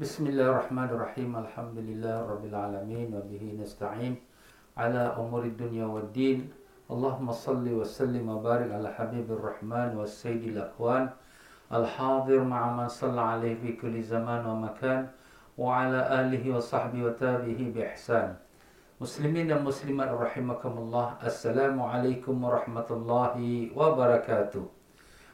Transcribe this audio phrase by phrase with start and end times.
[0.00, 1.36] بسم الله الرحمن الرحيم.
[1.36, 4.16] الحمد لله رب العالمين وبه نستعين
[4.72, 6.48] على أمور الدنيا والدين.
[6.88, 11.12] اللهم صل وسلم وبارك على حبيب الرحمن والسيد الأكوان.
[11.68, 15.12] الحاضر مع من صلى عليه في كل زمان ومكان
[15.60, 18.40] وعلى آله وصحبه وتابعه بإحسان.
[19.04, 23.36] مسلمين المسلمين رحمكم الله السلام عليكم ورحمة الله
[23.76, 24.64] وبركاته.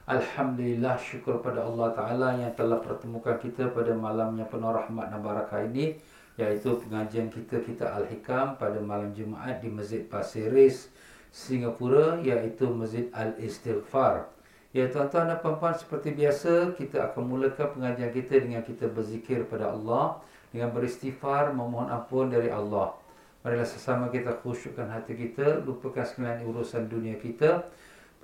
[0.06, 5.18] Alhamdulillah syukur pada Allah Ta'ala yang telah pertemukan kita pada malam yang penuh rahmat dan
[5.18, 5.98] barakah ini
[6.38, 10.94] iaitu pengajian kita kita Al-Hikam pada malam Jumaat di Masjid Pasir Ris,
[11.34, 14.30] Singapura iaitu Masjid Al-Istighfar.
[14.70, 19.74] Ya tuan-tuan dan puan-puan seperti biasa kita akan mulakan pengajian kita dengan kita berzikir pada
[19.74, 20.22] Allah
[20.54, 22.94] dengan beristighfar memohon ampun dari Allah.
[23.42, 27.66] Marilah sesama kita khusyukkan hati kita, lupakan sekalian urusan dunia kita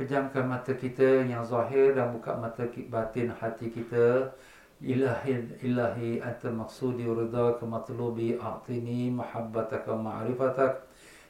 [0.03, 4.35] pejamkan mata kita yang zahir dan buka mata batin hati kita.
[4.83, 10.83] Ilahi ilahi anta maqsudi ridaka matlubi a'tini mahabbataka ma'rifatak.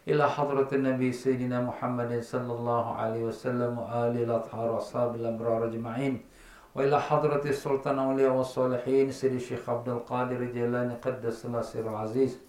[0.08, 6.24] Ila hadrat nabi sayyidina muhammad sallallahu alaihi wasallam wa ali al-athhar ashab al-abrar ajma'in.
[6.72, 12.40] Wa ila hadrat sultan awliya wa salihin sayyidi syekh abdul qadir jilani qaddas sir aziz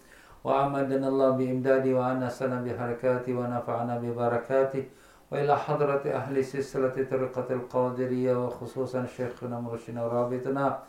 [0.43, 4.87] wa amadana allah bi imdadi wa anasana bi harakati wa nafa'ana bi barakatihi
[5.33, 10.79] وإلى حضرة أهل سلسلة طريقة القادرية وخصوصا شيخنا مرشدنا ورابطنا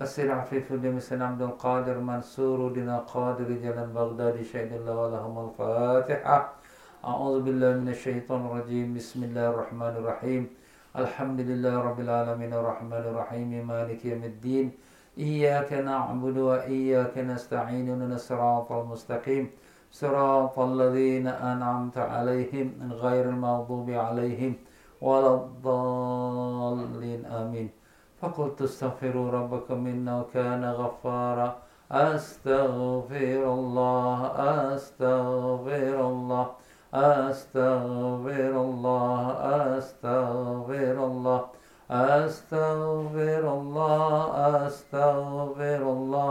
[0.00, 6.52] السيد عفيف بن عبد القادر منصور دنا قادر جل بغداد شهد الله ولهم الفاتحة.
[7.04, 8.94] أعوذ بالله من الشيطان الرجيم.
[8.94, 10.42] بسم الله الرحمن الرحيم.
[11.02, 13.50] الحمد لله رب العالمين الرحمن الرحيم.
[13.66, 14.66] مالك يوم الدين.
[15.18, 17.88] إياك نعبد وإياك نستعين.
[17.98, 19.50] من الصراط المستقيم.
[19.92, 24.54] صراط الذين أنعمت عليهم غير المغضوب عليهم
[25.00, 27.70] ولا الضالين آمين.
[28.20, 31.56] فقلت استغفروا ربكم إنه كان غفارا.
[31.92, 34.18] أستغفر الله
[34.74, 36.46] أستغفر الله
[36.94, 39.36] أستغفر الله
[39.86, 41.40] أستغفر الله
[41.90, 44.12] أستغفر الله
[44.66, 46.30] أستغفر الله.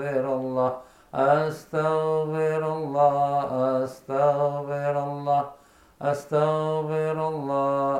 [1.13, 3.49] أستغفر الله
[3.83, 5.43] أستغفر الله
[6.01, 7.97] أستغفر الله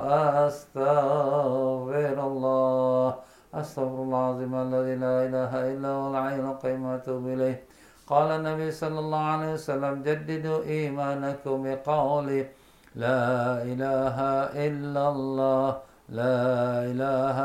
[0.47, 3.15] أستغفر الله.
[3.53, 7.57] أستغفر الله العظيم الذي لا إله إلا هو العين القيوم أتوب إليه.
[8.07, 12.27] قال النبي صلى الله عليه وسلم جددوا إيمانكم بقول
[12.95, 13.27] لا
[13.71, 14.17] إله
[14.67, 15.67] إلا الله
[16.09, 16.39] لا
[16.91, 17.37] إله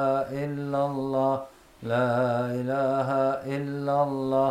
[0.45, 1.35] إلا الله
[1.83, 2.11] لا
[2.55, 3.09] إله
[3.57, 4.51] إلا الله.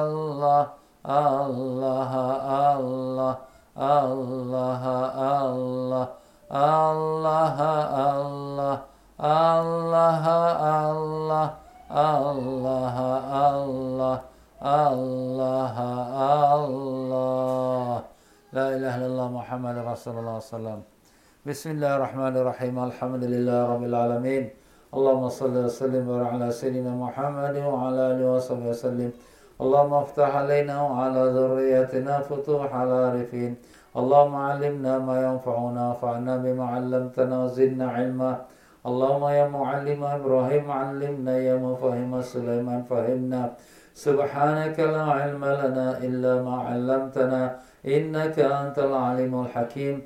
[0.05, 0.67] الله
[1.09, 1.49] الله
[1.81, 2.13] الله
[2.53, 3.37] الله
[4.53, 4.83] الله
[6.53, 7.57] الله الله
[8.53, 10.21] الله الله
[11.97, 12.29] الله
[12.69, 12.97] الله
[14.69, 15.77] الله
[16.65, 18.03] الله
[18.53, 20.81] لا إله إلا الله محمد رسول الله صلى الله عليه وسلم
[21.49, 24.51] بسم الله الرحمن الرحيم الحمد لله رب العالمين
[24.88, 29.11] اللهم صل وسلم وبارك على سيدنا محمد وعلى آله وصحبه وسلم.
[29.61, 33.52] اللهم افتح علينا وعلى ذريتنا فتوح العارفين
[34.00, 38.32] اللهم علمنا ما ينفعنا وانفعنا بما علمتنا وزدنا علما.
[38.88, 43.43] اللهم يا معلم إبراهيم علمنا يا مفهم سليمان فهمنا.
[43.94, 47.43] سبحانك لا علم لنا إلا ما علمتنا
[47.84, 49.96] إنك أنت العليم الحكيم.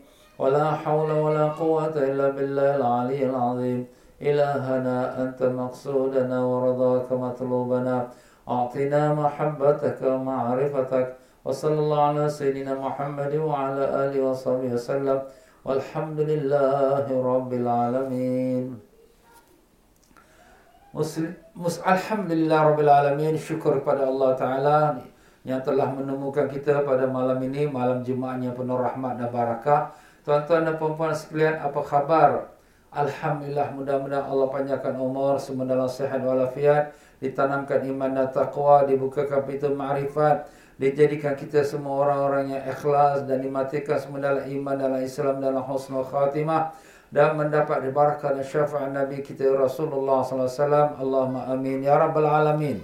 [0.40, 3.80] ولا حول ولا قوة إلا بالله العلي العظيم.
[4.21, 8.07] إلهنا أنت مقصودنا ورضاك مطلوبنا
[8.49, 11.07] أعطنا محبتك ومعرفتك
[11.45, 15.19] وصلى الله على سيدنا محمد وعلى آله وصحبه وسلم
[15.65, 18.65] والحمد لله رب العالمين
[20.97, 24.79] Muslim, mus, Alhamdulillah Rabbil Alamin Syukur kepada Allah Ta'ala
[25.45, 29.93] yang telah menemukan kita pada malam ini malam Jumaat yang penuh rahmat dan barakah.
[30.25, 32.49] Tuan-tuan dan puan-puan sekalian, apa khabar?
[32.92, 36.92] Alhamdulillah mudah-mudahan Allah panjangkan umur semua dalam sihat walafiat,
[37.24, 40.44] ditanamkan iman dan taqwa, dibukakan pintu ma'rifat,
[40.76, 46.04] dijadikan kita semua orang-orang yang ikhlas dan dimatikan semua dalam iman dalam Islam dalam husnul
[46.04, 46.76] khatimah
[47.08, 50.88] dan mendapat barakah dan syafaat Nabi kita Rasulullah sallallahu alaihi wasallam.
[51.00, 52.76] Allahumma amin ya rabbal alamin.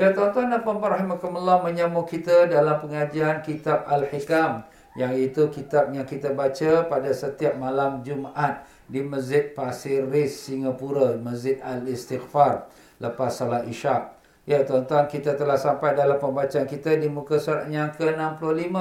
[0.00, 4.64] Ya tuan-tuan dan puan-puan rahimakumullah menyambung kita dalam pengajian kitab Al-Hikam
[4.96, 11.18] yang itu kitab yang kita baca pada setiap malam Jumaat di Masjid Pasir Ris Singapura,
[11.18, 12.70] Masjid Al-Istighfar
[13.02, 14.16] lepas salat Isyak.
[14.46, 18.78] Ya tuan-tuan kita telah sampai dalam pembacaan kita di muka surat yang ke-65.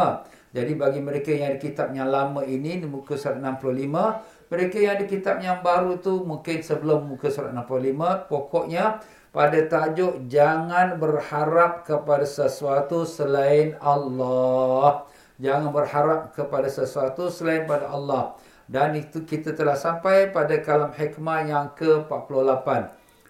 [0.54, 4.96] Jadi bagi mereka yang di kitab yang lama ini di muka surat 65, mereka yang
[5.02, 9.02] di kitab yang baru tu mungkin sebelum muka surat 65, pokoknya
[9.34, 15.10] pada tajuk jangan berharap kepada sesuatu selain Allah.
[15.42, 18.38] Jangan berharap kepada sesuatu selain pada Allah.
[18.66, 22.68] Dan itu kita telah sampai pada kalam hikmah yang ke-48.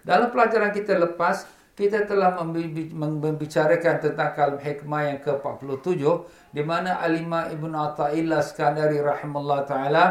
[0.06, 1.44] Dalam pelajaran kita lepas,
[1.76, 6.00] kita telah membicarakan tentang kalam hikmah yang ke-47
[6.56, 10.04] di mana Alimah Ibn Atta'illah Skandari rahimahullah ta'ala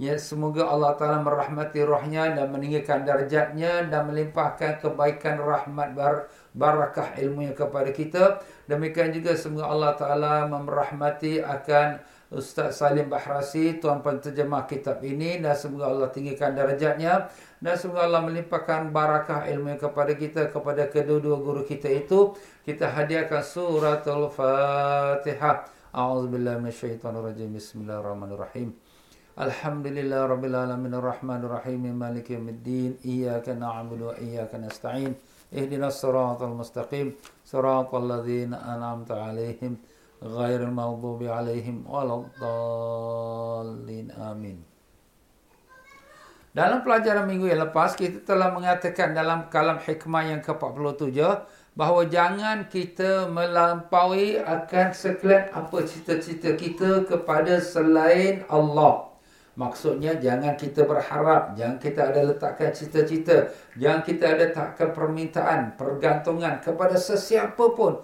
[0.00, 7.12] Ya, semoga Allah Ta'ala merahmati rohnya dan meninggikan darjatnya dan melimpahkan kebaikan rahmat bar barakah
[7.20, 8.40] ilmunya kepada kita.
[8.64, 12.00] Demikian juga semoga Allah Ta'ala merahmati akan
[12.32, 17.28] Ustaz Salim Bahrasi, Tuan Penterjemah Kitab ini dan semoga Allah tinggikan darjatnya
[17.60, 22.32] dan semoga Allah melimpahkan barakah ilmu kepada kita, kepada kedua-dua guru kita itu.
[22.64, 25.68] Kita hadiahkan suratul Fatihah.
[25.92, 27.52] A'udzubillah minasyaitanirrajim.
[27.52, 28.72] Bismillahirrahmanirrahim.
[29.36, 35.16] Alhamdulillah Rabbil Alamin Ar-Rahman Ar-Rahim Maliki Yawmiddin Iyaka Na'budu Wa Iyaka Nasta'in
[35.48, 39.80] Ihdinas Siratal Mustaqim Siratal Ladzina An'amta 'Alaihim
[40.23, 44.59] غير المغضوب عليهم ولا الضالين آمين
[46.57, 51.13] Dalam pelajaran minggu yang lepas, kita telah mengatakan dalam kalam hikmah yang ke-47
[51.77, 59.05] bahawa jangan kita melampaui akan sekalian apa cita-cita kita kepada selain Allah.
[59.53, 66.57] Maksudnya jangan kita berharap, jangan kita ada letakkan cita-cita, jangan kita ada letakkan permintaan, pergantungan
[66.57, 68.01] kepada sesiapa pun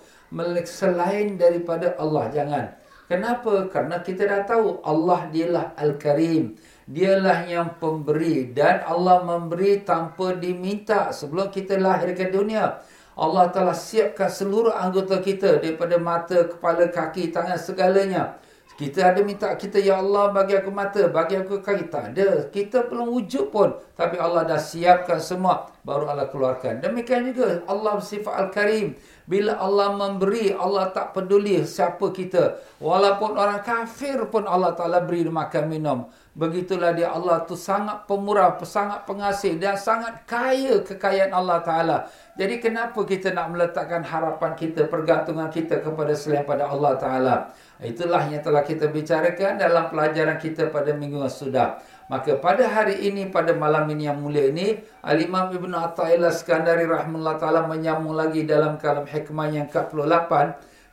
[0.69, 2.29] selain daripada Allah.
[2.33, 2.65] Jangan.
[3.09, 3.73] Kenapa?
[3.73, 6.61] Karena kita dah tahu Allah dialah Al-Karim.
[6.85, 12.81] Dialah yang pemberi dan Allah memberi tanpa diminta sebelum kita lahir ke dunia.
[13.19, 18.39] Allah telah siapkan seluruh anggota kita daripada mata, kepala, kaki, tangan segalanya.
[18.79, 21.91] Kita ada minta kita, Ya Allah bagi aku mata, bagi aku kaki.
[21.91, 22.47] Tak ada.
[22.47, 23.75] Kita belum wujud pun.
[23.99, 25.67] Tapi Allah dah siapkan semua.
[25.89, 26.85] Baru Allah keluarkan.
[26.85, 28.93] Demikian juga Allah sifat Al-Karim.
[29.25, 32.61] Bila Allah memberi, Allah tak peduli siapa kita.
[32.81, 36.09] Walaupun orang kafir pun Allah Ta'ala beri makan minum.
[36.37, 41.97] Begitulah dia Allah tu sangat pemurah, sangat pengasih dan sangat kaya kekayaan Allah Ta'ala.
[42.41, 47.37] Jadi kenapa kita nak meletakkan harapan kita, pergantungan kita kepada selain pada Allah Ta'ala.
[47.79, 51.79] Itulah yang telah kita bicarakan dalam pelajaran kita pada minggu yang sudah.
[52.11, 57.39] Maka pada hari ini, pada malam ini yang mulia ini, Al-Imam Ibn Atta'illah Skandari Rahmanullah
[57.39, 60.33] Ta'ala menyambung lagi dalam kalam hikmah yang ke-48.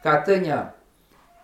[0.06, 0.76] Katanya,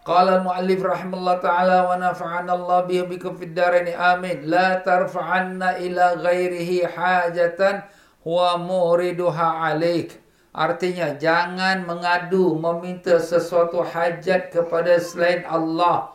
[0.02, 6.18] Qala al-muallif rahimahullah ta'ala wa nafa'ana Allah bihi bikum fid darain amin la tarfa'anna ila
[6.18, 7.86] ghairihi hajatan
[8.26, 10.18] huwa muriduha alaik
[10.52, 16.12] artinya jangan mengadu meminta sesuatu hajat kepada selain Allah.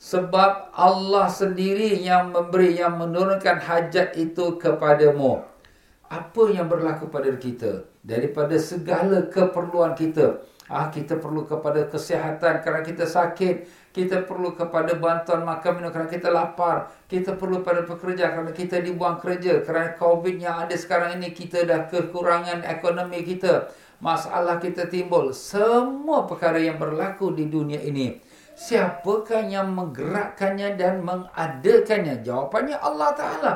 [0.00, 5.44] Sebab Allah sendiri yang memberi yang menurunkan hajat itu kepadamu.
[6.08, 7.84] Apa yang berlaku pada kita?
[8.00, 10.40] Daripada segala keperluan kita.
[10.72, 13.68] Ah, kita perlu kepada kesihatan kerana kita sakit.
[13.90, 16.94] Kita perlu kepada bantuan makan minum kerana kita lapar.
[17.10, 19.66] Kita perlu pada pekerja kerana kita dibuang kerja.
[19.66, 23.66] Kerana COVID yang ada sekarang ini, kita dah kekurangan ekonomi kita.
[23.98, 25.34] Masalah kita timbul.
[25.34, 28.14] Semua perkara yang berlaku di dunia ini.
[28.54, 32.22] Siapakah yang menggerakkannya dan mengadakannya?
[32.22, 33.52] Jawapannya Allah Ta'ala.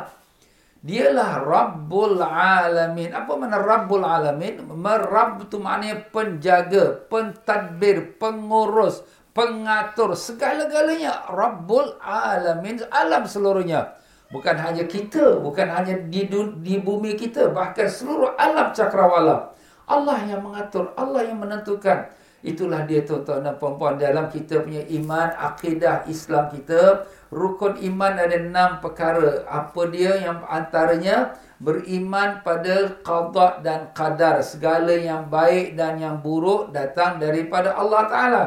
[0.84, 3.14] Dialah Rabbul Alamin.
[3.14, 4.60] Apa makna Rabbul Alamin?
[4.68, 9.00] Merab itu maknanya penjaga, pentadbir, pengurus,
[9.34, 10.14] pengatur.
[10.14, 11.28] Segala-galanya.
[11.28, 12.80] Rabbul Alamin.
[12.88, 13.98] Alam seluruhnya.
[14.30, 15.42] Bukan hanya kita.
[15.42, 16.30] Bukan hanya di,
[16.62, 17.50] di bumi kita.
[17.52, 19.52] Bahkan seluruh alam cakrawala.
[19.84, 20.94] Allah yang mengatur.
[20.96, 22.08] Allah yang menentukan.
[22.44, 27.08] Itulah dia tuan-tuan dan puan-puan dalam kita punya iman, akidah Islam kita.
[27.32, 29.48] Rukun iman ada enam perkara.
[29.48, 31.40] Apa dia yang antaranya?
[31.56, 34.44] Beriman pada qadar dan qadar.
[34.44, 38.44] Segala yang baik dan yang buruk datang daripada Allah Ta'ala.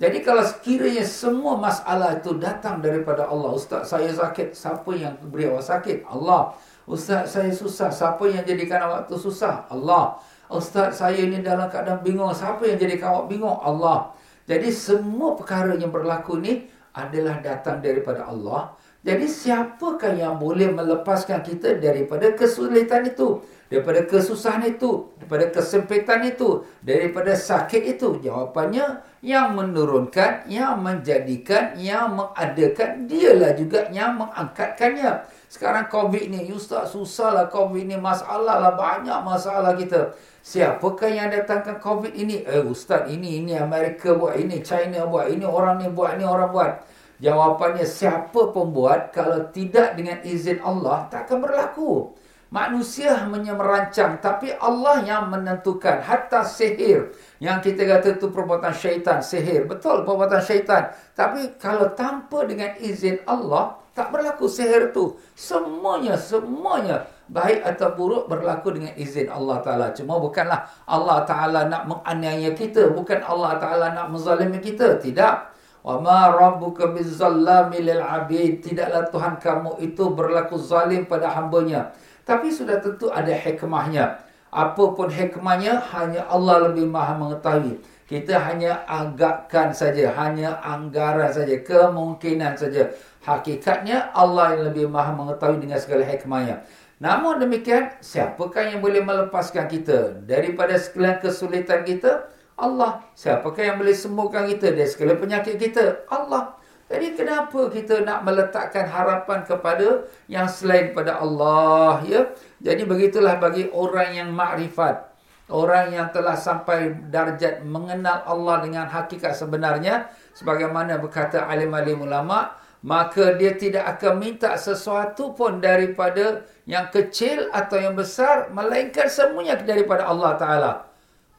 [0.00, 3.52] Jadi kalau sekiranya semua masalah itu datang daripada Allah.
[3.52, 4.56] Ustaz saya sakit.
[4.56, 6.08] Siapa yang beri awak sakit?
[6.08, 6.56] Allah.
[6.88, 7.92] Ustaz saya susah.
[7.92, 9.68] Siapa yang jadikan awak itu susah?
[9.68, 10.16] Allah.
[10.48, 12.32] Ustaz saya ni dalam keadaan bingung.
[12.32, 13.60] Siapa yang jadi kawak bingung?
[13.60, 14.16] Allah.
[14.48, 16.64] Jadi semua perkara yang berlaku ni
[16.96, 18.72] adalah datang daripada Allah.
[19.00, 23.40] Jadi siapakah yang boleh melepaskan kita daripada kesulitan itu?
[23.72, 25.08] Daripada kesusahan itu?
[25.16, 26.68] Daripada kesempitan itu?
[26.84, 28.20] Daripada sakit itu?
[28.20, 33.08] Jawapannya yang menurunkan, yang menjadikan, yang mengadakan.
[33.08, 35.24] Dialah juga yang mengangkatkannya.
[35.48, 37.96] Sekarang COVID ni, Ustaz susahlah COVID ni.
[37.96, 40.12] Masalah lah, banyak masalah kita.
[40.40, 42.40] Siapakah yang datangkan COVID ini?
[42.48, 46.48] Eh ustaz, ini ini Amerika buat, ini China buat, ini orang ni buat, ini orang
[46.48, 46.72] buat.
[47.20, 52.16] Jawapannya siapa pun buat kalau tidak dengan izin Allah tak akan berlaku.
[52.50, 59.22] Manusia hanya merancang tapi Allah yang menentukan hatta sihir yang kita kata itu perbuatan syaitan,
[59.22, 59.70] sihir.
[59.70, 60.90] Betul perbuatan syaitan.
[61.14, 65.14] Tapi kalau tanpa dengan izin Allah tak berlaku sihir itu.
[65.36, 69.86] Semuanya, semuanya baik atau buruk berlaku dengan izin Allah Ta'ala.
[69.94, 72.90] Cuma bukanlah Allah Ta'ala nak menganiaya kita.
[72.90, 74.98] Bukan Allah Ta'ala nak menzalimi kita.
[74.98, 75.49] Tidak.
[75.80, 78.60] Wa ma rabbuka bizzallami lil abid.
[78.60, 81.92] Tidaklah Tuhan kamu itu berlaku zalim pada hambanya.
[82.28, 84.20] Tapi sudah tentu ada hikmahnya.
[84.50, 87.80] Apapun hikmahnya, hanya Allah lebih maha mengetahui.
[88.10, 90.10] Kita hanya agakkan saja.
[90.18, 91.54] Hanya anggaran saja.
[91.62, 92.90] Kemungkinan saja.
[93.22, 96.66] Hakikatnya Allah yang lebih maha mengetahui dengan segala hikmahnya.
[97.00, 102.28] Namun demikian, siapakah yang boleh melepaskan kita daripada segala kesulitan kita?
[102.60, 103.00] Allah.
[103.16, 106.06] Siapakah yang boleh sembuhkan kita dari segala penyakit kita?
[106.12, 106.60] Allah.
[106.90, 112.02] Jadi kenapa kita nak meletakkan harapan kepada yang selain pada Allah?
[112.02, 112.34] Ya?
[112.58, 115.08] Jadi begitulah bagi orang yang makrifat.
[115.50, 120.10] Orang yang telah sampai darjat mengenal Allah dengan hakikat sebenarnya.
[120.34, 127.76] Sebagaimana berkata alim-alim ulama' maka dia tidak akan minta sesuatu pun daripada yang kecil atau
[127.76, 130.72] yang besar melainkan semuanya daripada Allah taala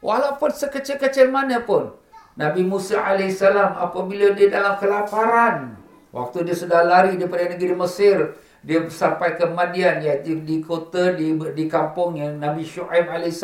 [0.01, 1.93] walaupun sekecil-kecil mana pun
[2.35, 5.77] Nabi Musa AS apabila dia dalam kelaparan
[6.11, 8.17] waktu dia sudah lari daripada negeri Mesir
[8.61, 13.41] dia sampai ke Madian di, di kota di di kampung yang Nabi Shu'aib AS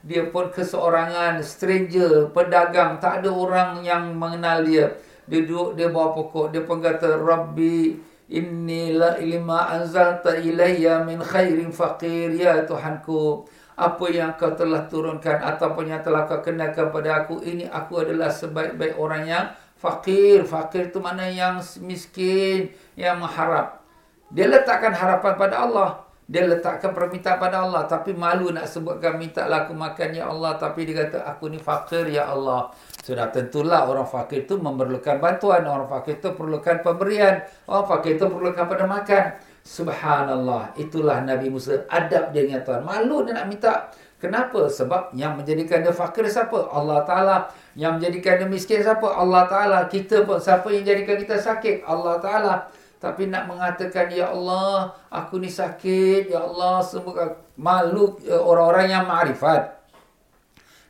[0.00, 4.96] dia pun keseorangan stranger pedagang tak ada orang yang mengenal dia.
[5.28, 8.00] Dia duduk dia bawa pokok dia pun kata rabbi
[8.32, 12.32] inni la ilma anzalta ilayya min khairin faqir.
[12.32, 13.44] Ya tuhanku
[13.80, 18.28] apa yang kau telah turunkan ataupun yang telah kau kenalkan kepada aku ini aku adalah
[18.28, 19.44] sebaik-baik orang yang
[19.80, 20.44] fakir.
[20.44, 23.80] Fakir itu mana yang miskin yang mengharap.
[24.28, 25.90] Dia letakkan harapan pada Allah.
[26.30, 27.88] Dia letakkan permintaan pada Allah.
[27.88, 30.54] Tapi malu nak sebutkan minta aku makan ya Allah.
[30.60, 32.70] Tapi dia kata aku ni fakir ya Allah.
[33.02, 35.66] Sudah tentulah orang fakir itu memerlukan bantuan.
[35.66, 37.42] Orang fakir itu perlukan pemberian.
[37.66, 42.82] Orang fakir itu perlukan pada makan subhanallah itulah Nabi Musa adab dia dengan Tuhan.
[42.84, 43.74] Malu dia nak minta.
[44.20, 44.68] Kenapa?
[44.68, 46.68] Sebab yang menjadikan dia fakir siapa?
[46.68, 47.48] Allah Taala.
[47.72, 49.08] Yang menjadikan dia miskin siapa?
[49.08, 49.78] Allah Taala.
[49.88, 51.88] Kita pun siapa yang jadikan kita sakit?
[51.88, 52.54] Allah Taala.
[53.00, 56.28] Tapi nak mengatakan, Ya Allah, aku ni sakit.
[56.28, 59.80] Ya Allah, semua makhluk ya, orang-orang yang ma'rifat.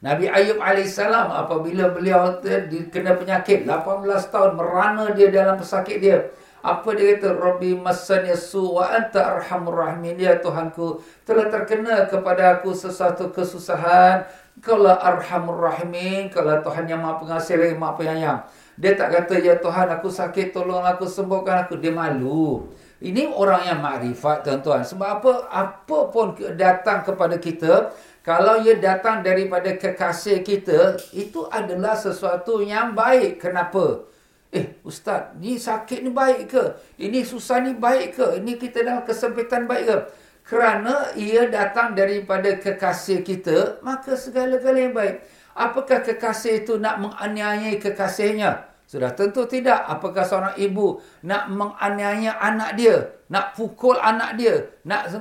[0.00, 2.40] Nabi Ayub AS apabila beliau
[2.88, 6.18] kena penyakit 18 tahun merana dia dalam pesakit dia.
[6.60, 7.40] Apa dia kata?
[7.40, 10.20] Rabbi masan yasu wa anta arhamur rahimin.
[10.20, 14.28] Ya Tuhanku, telah terkena kepada aku sesuatu kesusahan.
[14.60, 18.40] Kalau arhamur rahimin, kalau Tuhan yang maha pengasih lagi maha penyayang.
[18.76, 21.80] Dia tak kata, Ya Tuhan, aku sakit, tolong aku, sembuhkan aku.
[21.80, 22.68] Dia malu.
[23.00, 24.84] Ini orang yang makrifat, tuan-tuan.
[24.84, 25.32] Sebab apa?
[25.48, 27.88] Apa pun datang kepada kita,
[28.20, 33.40] kalau ia datang daripada kekasih kita, itu adalah sesuatu yang baik.
[33.40, 34.04] Kenapa?
[34.50, 36.64] Eh, Ustaz, ni sakit ni baik ke?
[36.98, 38.26] Ini susah ni baik ke?
[38.42, 39.98] Ini kita dalam kesempitan baik ke?
[40.42, 45.16] Kerana ia datang daripada kekasih kita, maka segala-galanya baik.
[45.54, 48.66] Apakah kekasih itu nak menganiayai kekasihnya?
[48.90, 49.86] Sudah tentu tidak.
[49.86, 53.22] Apakah seorang ibu nak menganiaya anak dia?
[53.30, 54.66] Nak pukul anak dia?
[54.82, 55.14] Nak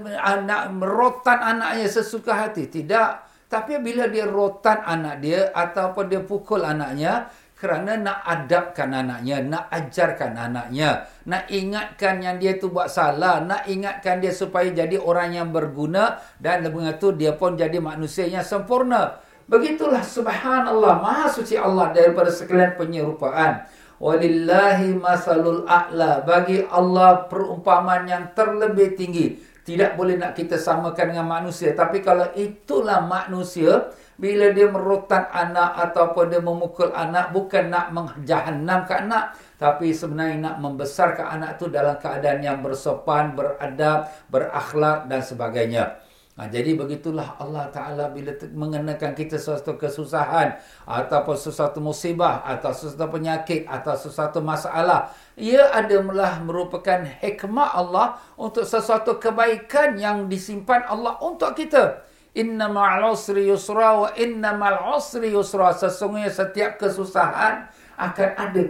[0.49, 2.65] nak merotan anaknya sesuka hati?
[2.65, 3.29] Tidak.
[3.49, 9.67] Tapi bila dia rotan anak dia ataupun dia pukul anaknya kerana nak adabkan anaknya, nak
[9.67, 15.35] ajarkan anaknya, nak ingatkan yang dia tu buat salah, nak ingatkan dia supaya jadi orang
[15.35, 19.19] yang berguna dan dengan itu dia pun jadi manusia yang sempurna.
[19.51, 23.67] Begitulah subhanallah maha suci Allah daripada sekalian penyerupaan.
[23.99, 26.23] Walillahi masalul a'la.
[26.23, 29.35] Bagi Allah perumpamaan yang terlebih tinggi.
[29.67, 31.75] Tidak boleh nak kita samakan dengan manusia.
[31.75, 39.07] Tapi kalau itulah manusia, bila dia merotan anak ataupun dia memukul anak, bukan nak menjahannamkan
[39.07, 39.39] anak.
[39.55, 46.03] Tapi sebenarnya nak membesarkan anak itu dalam keadaan yang bersopan, beradab, berakhlak dan sebagainya.
[46.39, 50.55] Ha, jadi begitulah Allah Ta'ala bila mengenakan kita sesuatu kesusahan
[50.87, 55.11] ataupun sesuatu musibah atau sesuatu penyakit atau sesuatu masalah.
[55.35, 62.07] Ia adalah merupakan hikmah Allah untuk sesuatu kebaikan yang disimpan Allah untuk kita.
[62.39, 65.75] Inna ma'al usri yusra wa inna ma'al usri yusra.
[65.75, 67.67] Sesungguhnya setiap kesusahan
[67.99, 68.61] akan ada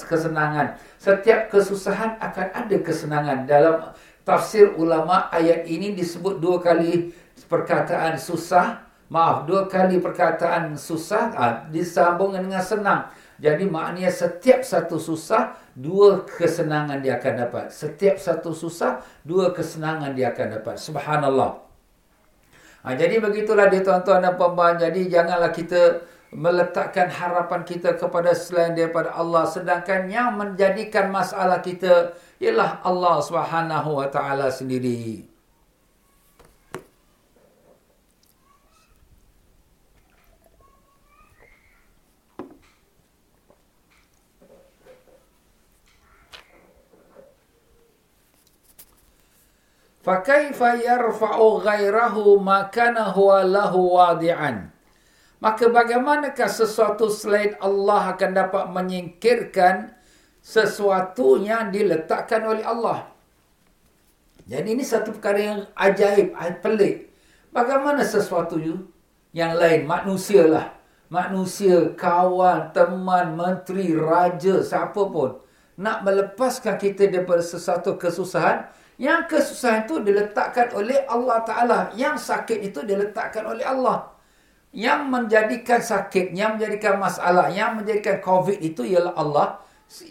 [0.00, 0.80] kesenangan.
[0.96, 3.44] Setiap kesusahan akan ada kesenangan.
[3.44, 3.92] Dalam
[4.24, 7.12] tafsir ulama ayat ini disebut dua kali
[7.48, 13.08] perkataan susah maaf dua kali perkataan susah ha, disambung dengan senang
[13.40, 20.12] jadi maknanya setiap satu susah dua kesenangan dia akan dapat setiap satu susah dua kesenangan
[20.12, 21.67] dia akan dapat subhanallah
[22.88, 28.76] ha, jadi begitulah dia tuan-tuan dan puan jadi janganlah kita meletakkan harapan kita kepada selain
[28.76, 33.20] daripada Allah sedangkan yang menjadikan masalah kita ialah Allah
[34.12, 35.37] taala sendiri.
[50.08, 54.72] Fakaifa yarfa'u ghairahu makana huwa lahu wadi'an.
[55.36, 59.92] Maka bagaimanakah sesuatu selain Allah akan dapat menyingkirkan
[60.40, 63.12] sesuatu yang diletakkan oleh Allah.
[64.48, 66.32] Jadi ini satu perkara yang ajaib,
[66.64, 67.12] pelik.
[67.52, 68.56] Bagaimana sesuatu
[69.36, 70.72] yang lain, manusia lah.
[71.12, 75.36] Manusia, kawan, teman, menteri, raja, siapa pun.
[75.76, 78.72] Nak melepaskan kita daripada sesuatu kesusahan.
[78.98, 81.78] Yang kesusahan itu diletakkan oleh Allah Ta'ala.
[81.94, 84.10] Yang sakit itu diletakkan oleh Allah.
[84.74, 89.62] Yang menjadikan sakit, yang menjadikan masalah, yang menjadikan COVID itu ialah Allah.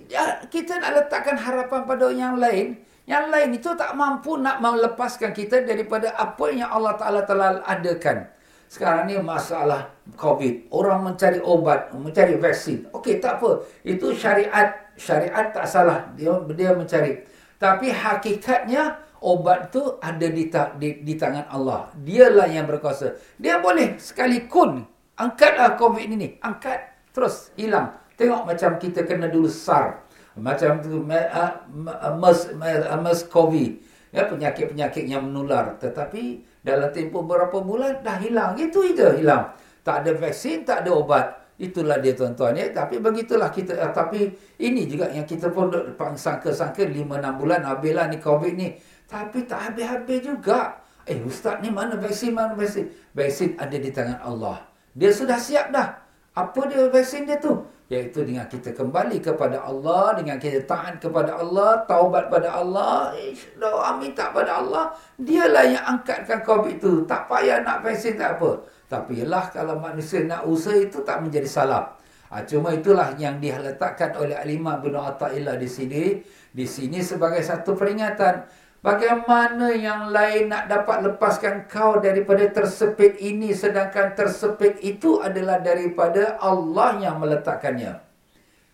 [0.07, 2.79] Ya, kita nak letakkan harapan pada yang lain.
[3.03, 8.27] Yang lain itu tak mampu nak melepaskan kita daripada apa yang Allah Ta'ala telah adakan.
[8.67, 10.71] Sekarang ni masalah COVID.
[10.71, 12.87] Orang mencari obat, mencari vaksin.
[12.91, 13.63] Okey, tak apa.
[13.83, 14.75] Itu syariat.
[14.99, 16.07] Syariat tak salah.
[16.19, 17.23] Dia, dia mencari.
[17.57, 21.89] Tapi hakikatnya, obat tu ada di, di, di tangan Allah.
[21.97, 23.17] Dialah yang berkuasa.
[23.41, 24.85] Dia boleh sekalipun
[25.17, 26.37] angkatlah COVID ini.
[26.41, 27.09] Angkat.
[27.11, 27.97] Terus hilang.
[28.13, 30.05] Tengok macam kita kena dulu SAR.
[30.37, 33.71] Macam tu MERS, MERS COVID.
[34.13, 35.81] Ya, penyakit-penyakit yang menular.
[35.81, 38.53] Tetapi dalam tempoh beberapa bulan dah hilang.
[38.53, 39.53] Itu saja hilang.
[39.81, 41.25] Tak ada vaksin, tak ada obat.
[41.57, 42.53] Itulah dia tuan-tuan.
[42.53, 42.69] Ya.
[42.69, 43.73] Tapi begitulah kita.
[43.73, 44.29] Eh, tapi
[44.61, 48.77] ini juga yang kita pun sangka-sangka 5-6 bulan habislah ni COVID ni.
[49.09, 50.85] Tapi tak habis-habis juga.
[51.07, 52.91] Eh ustaz ni mana vaksin, mana vaksin?
[53.15, 54.59] Vaksin ada di tangan Allah.
[54.93, 55.97] Dia sudah siap dah.
[56.37, 57.57] Apa dia vaksin dia tu?
[57.87, 63.15] Iaitu dengan kita kembali kepada Allah, dengan kita taat kepada Allah, taubat pada Allah,
[63.55, 67.07] doa minta pada Allah, dialah yang angkatkan COVID itu.
[67.07, 68.59] Tak payah nak vaksin tak apa.
[68.87, 71.91] Tapi ialah kalau manusia nak usaha itu tak menjadi salah.
[72.31, 76.23] Ha, cuma itulah yang diletakkan oleh Alimah bin Atta'illah di sini.
[76.51, 78.47] Di sini sebagai satu peringatan.
[78.79, 86.39] Bagaimana yang lain nak dapat lepaskan kau daripada tersepit ini sedangkan tersepit itu adalah daripada
[86.39, 88.06] Allah yang meletakkannya.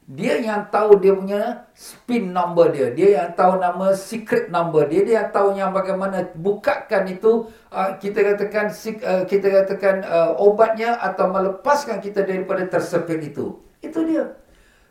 [0.04, 2.92] Dia yang tahu dia punya spin number dia.
[2.92, 5.02] Dia yang tahu nama secret number dia.
[5.08, 11.00] Dia yang tahu yang bagaimana bukakan itu uh, kita katakan uh, kita katakan uh, obatnya
[11.00, 13.64] atau melepaskan kita daripada tersepit itu.
[13.80, 14.28] Itu dia.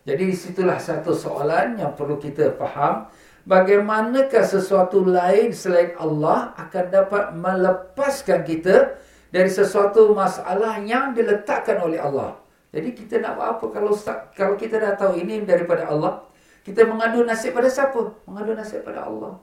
[0.09, 3.07] Jadi situlah satu soalan yang perlu kita faham
[3.46, 8.98] bagaimanakah sesuatu lain selain Allah akan dapat melepaskan kita
[9.31, 12.41] dari sesuatu masalah yang diletakkan oleh Allah.
[12.72, 13.92] Jadi kita nak buat apa kalau
[14.32, 16.24] kalau kita dah tahu ini daripada Allah,
[16.64, 18.00] kita mengadu nasib pada siapa?
[18.24, 19.37] Mengadu nasib pada Allah.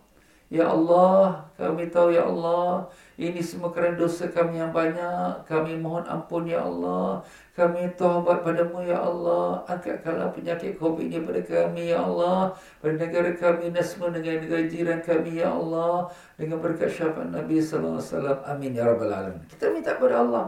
[0.49, 2.89] Ya Allah, kami tahu ya Allah,
[3.21, 5.45] ini semua kerana dosa kami yang banyak.
[5.45, 7.19] Kami mohon ampun ya Allah.
[7.51, 9.61] Kami taubat padamu ya Allah.
[9.67, 12.55] Angkatkanlah penyakit COVID ini pada kami ya Allah.
[12.79, 16.07] Pada negara kami dan semua negara-negara jiran kami ya Allah.
[16.33, 18.37] Dengan berkat syafaat Nabi Sallallahu Alaihi Wasallam.
[18.47, 19.43] Amin ya Rabbal Alamin.
[19.51, 20.45] Kita minta kepada Allah.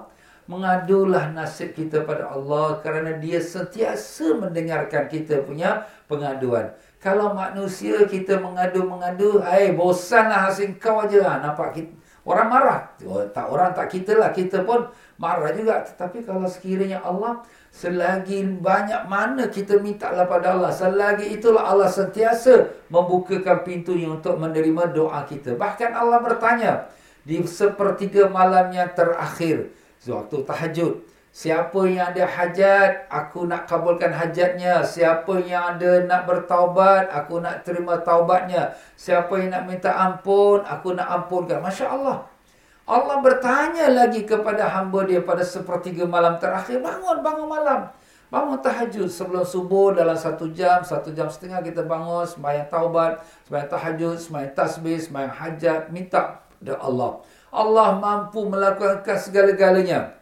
[0.52, 2.84] Mengadulah nasib kita pada Allah.
[2.84, 6.76] Kerana dia sentiasa mendengarkan kita punya pengaduan.
[7.00, 9.40] Kalau manusia kita mengadu-mengadu.
[9.40, 11.24] Hai bosanlah hasil kau aja.
[11.24, 11.96] Ha, nampak kita.
[12.28, 12.92] Orang marah.
[13.08, 14.36] Oh, tak Orang tak kita lah.
[14.36, 15.88] Kita pun marah juga.
[15.88, 21.88] Tetapi kalau sekiranya Allah, selagi banyak mana kita minta lah pada Allah, selagi itulah Allah
[21.88, 25.56] sentiasa membukakan pintunya untuk menerima doa kita.
[25.56, 26.92] Bahkan Allah bertanya
[27.24, 29.72] di sepertiga malam yang terakhir,
[30.10, 30.94] waktu tahajud,
[31.32, 34.84] Siapa yang ada hajat, aku nak kabulkan hajatnya.
[34.84, 38.76] Siapa yang ada nak bertaubat, aku nak terima taubatnya.
[39.00, 41.64] Siapa yang nak minta ampun, aku nak ampunkan.
[41.64, 42.28] Masya Allah.
[42.84, 46.84] Allah bertanya lagi kepada hamba dia pada sepertiga malam terakhir.
[46.84, 47.88] Bangun, bangun malam.
[48.28, 52.28] Bangun tahajud sebelum subuh dalam satu jam, satu jam setengah kita bangun.
[52.28, 55.88] Semayang taubat, semayang tahajud, semayang tasbih, semayang hajat.
[55.96, 57.12] Minta kepada Allah.
[57.52, 60.16] Allah mampu melakukan segala-galanya.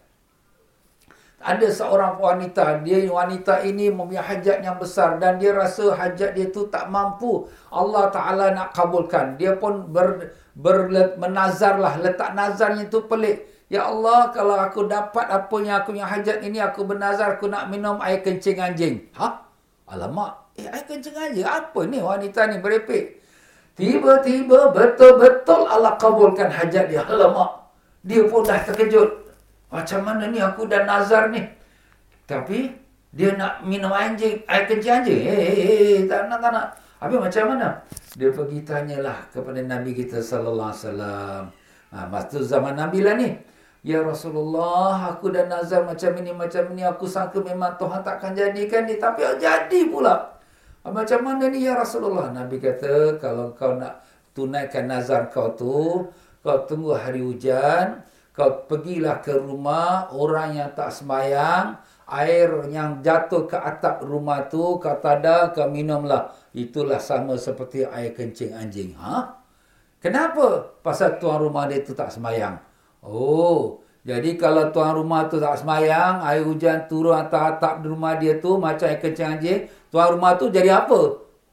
[1.39, 6.51] Ada seorang wanita, dia wanita ini mempunyai hajat yang besar dan dia rasa hajat dia
[6.51, 9.39] tu tak mampu Allah Taala nak kabulkan.
[9.39, 13.47] Dia pun ber, ber menazarlah, letak nazarnya tu pelik.
[13.71, 17.71] Ya Allah, kalau aku dapat apa yang aku punya hajat ini, aku bernazar aku nak
[17.71, 19.07] minum air kencing anjing.
[19.15, 19.45] Ha?
[19.87, 23.21] Alamak, eh air kencing anjing apa ni wanita ni berepek?
[23.79, 26.99] Tiba-tiba betul-betul Allah kabulkan hajat dia.
[27.07, 27.71] Alamak,
[28.03, 29.31] dia pun dah terkejut.
[29.71, 31.47] Macam mana ni aku dah nazar ni.
[32.27, 32.75] Tapi
[33.15, 35.21] dia nak minum anjing, air kencing anjing.
[35.23, 36.67] Eh, eh, eh, tak nak, tak nak.
[36.99, 37.67] Habis macam mana?
[38.19, 41.43] Dia pergi tanyalah kepada Nabi kita sallallahu alaihi wasallam.
[41.95, 43.31] Ha, masa zaman Nabi lah ni.
[43.79, 46.83] Ya Rasulullah, aku dah nazar macam ini, macam ini.
[46.83, 48.99] Aku sangka memang Tuhan takkan jadikan ni.
[48.99, 50.38] Tapi jadi pula.
[50.79, 52.31] Ha, macam mana ni ya Rasulullah?
[52.31, 53.99] Nabi kata, kalau kau nak
[54.31, 56.07] tunaikan nazar kau tu,
[56.39, 57.99] kau tunggu hari hujan,
[58.31, 61.75] kau pergilah ke rumah orang yang tak semayang,
[62.07, 66.31] air yang jatuh ke atap rumah tu, kau tada, kau minumlah.
[66.55, 68.95] Itulah sama seperti air kencing anjing.
[68.95, 69.35] Ha?
[69.99, 70.79] Kenapa?
[70.79, 72.55] Pasal tuan rumah dia tu tak semayang.
[73.03, 78.39] Oh, jadi kalau tuan rumah tu tak semayang, air hujan turun atas atap rumah dia
[78.39, 81.01] tu macam air kencing anjing, tuan rumah tu jadi apa?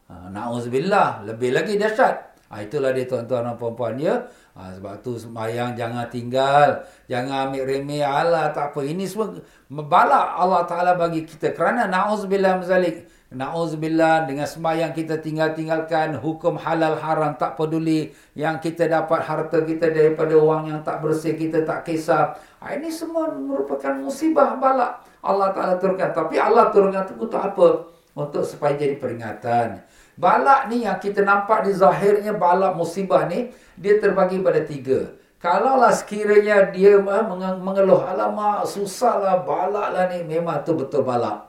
[0.07, 2.37] Ha, Na'udzubillah, lebih lagi dahsyat.
[2.47, 4.23] Ha, itulah dia tuan-tuan dan puan-puan dia.
[4.55, 6.87] Ha, sebab tu semayang jangan tinggal.
[7.11, 8.07] Jangan ambil remeh.
[8.07, 8.87] Allah tak apa.
[8.87, 9.35] Ini semua
[9.69, 11.51] balak Allah Ta'ala bagi kita.
[11.51, 13.11] Kerana na'uzubillah mazalik.
[13.35, 16.23] Na'uzubillah dengan semayang kita tinggal-tinggalkan.
[16.23, 18.15] Hukum halal haram tak peduli.
[18.39, 21.35] Yang kita dapat harta kita daripada wang yang tak bersih.
[21.35, 22.39] Kita tak kisah.
[22.63, 25.03] Ha, ini semua merupakan musibah balak.
[25.19, 26.15] Allah Ta'ala turunkan.
[26.15, 27.96] Tapi Allah turunkan itu untuk apa?
[28.17, 29.85] Untuk supaya jadi peringatan.
[30.17, 35.13] Balak ni yang kita nampak di zahirnya balak musibah ni dia terbagi pada tiga.
[35.37, 41.45] Kalaulah sekiranya dia mengeluh, alamak susahlah, balaklah ni, memang tu betul balak.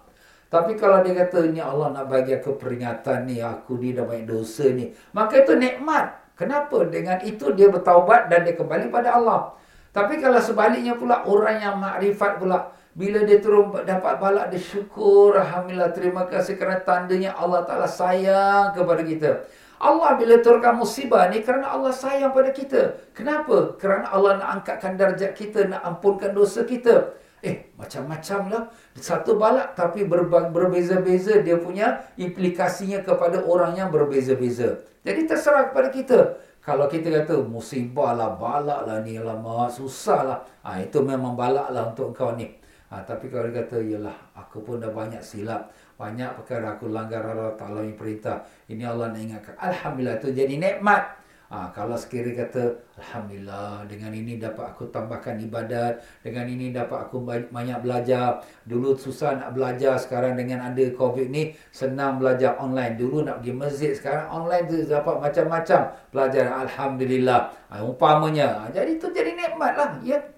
[0.52, 4.28] Tapi kalau dia kata, ni Allah nak bagi aku peringatan ni, aku ni dah banyak
[4.28, 4.92] dosa ni.
[5.16, 6.36] Maka itu nikmat.
[6.36, 6.84] Kenapa?
[6.88, 9.56] Dengan itu dia bertaubat dan dia kembali pada Allah.
[9.96, 15.38] Tapi kalau sebaliknya pula, orang yang makrifat pula, bila dia turun dapat balak, dia syukur,
[15.38, 19.46] Alhamdulillah, terima kasih kerana tandanya Allah Ta'ala sayang kepada kita.
[19.78, 22.98] Allah bila turunkan musibah ni kerana Allah sayang pada kita.
[23.14, 23.78] Kenapa?
[23.78, 27.14] Kerana Allah nak angkatkan darjat kita, nak ampunkan dosa kita.
[27.46, 28.64] Eh, macam-macam lah.
[28.98, 30.02] Satu balak tapi
[30.50, 34.82] berbeza-beza dia punya implikasinya kepada orang yang berbeza-beza.
[35.06, 36.20] Jadi terserah kepada kita.
[36.66, 40.40] Kalau kita kata musibah lah, balak lah ni lama, susah lah.
[40.66, 42.50] Ha, itu memang balak lah untuk kau ni.
[42.88, 45.76] Ha, tapi kalau dia kata, yalah, aku pun dah banyak silap.
[46.00, 48.48] Banyak perkara aku langgar Allah Ta'ala yang perintah.
[48.72, 49.56] Ini Allah nak ingatkan.
[49.60, 51.04] Alhamdulillah itu jadi nikmat.
[51.48, 56.00] Ha, kalau sekiranya kata, Alhamdulillah dengan ini dapat aku tambahkan ibadat.
[56.24, 58.40] Dengan ini dapat aku banyak belajar.
[58.64, 60.00] Dulu susah nak belajar.
[60.00, 62.96] Sekarang dengan ada COVID ni, senang belajar online.
[62.96, 63.92] Dulu nak pergi masjid.
[63.96, 65.80] Sekarang online tu dapat macam-macam
[66.12, 66.54] pelajaran.
[66.68, 67.52] Alhamdulillah.
[67.68, 68.48] Ha, umpamanya.
[68.64, 69.92] Ha, jadi itu jadi nikmat lah.
[70.04, 70.37] Ya.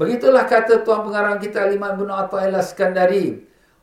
[0.00, 3.36] Begitulah kata Tuan Pengarang kita, Aliman bin Atta'illah Skandari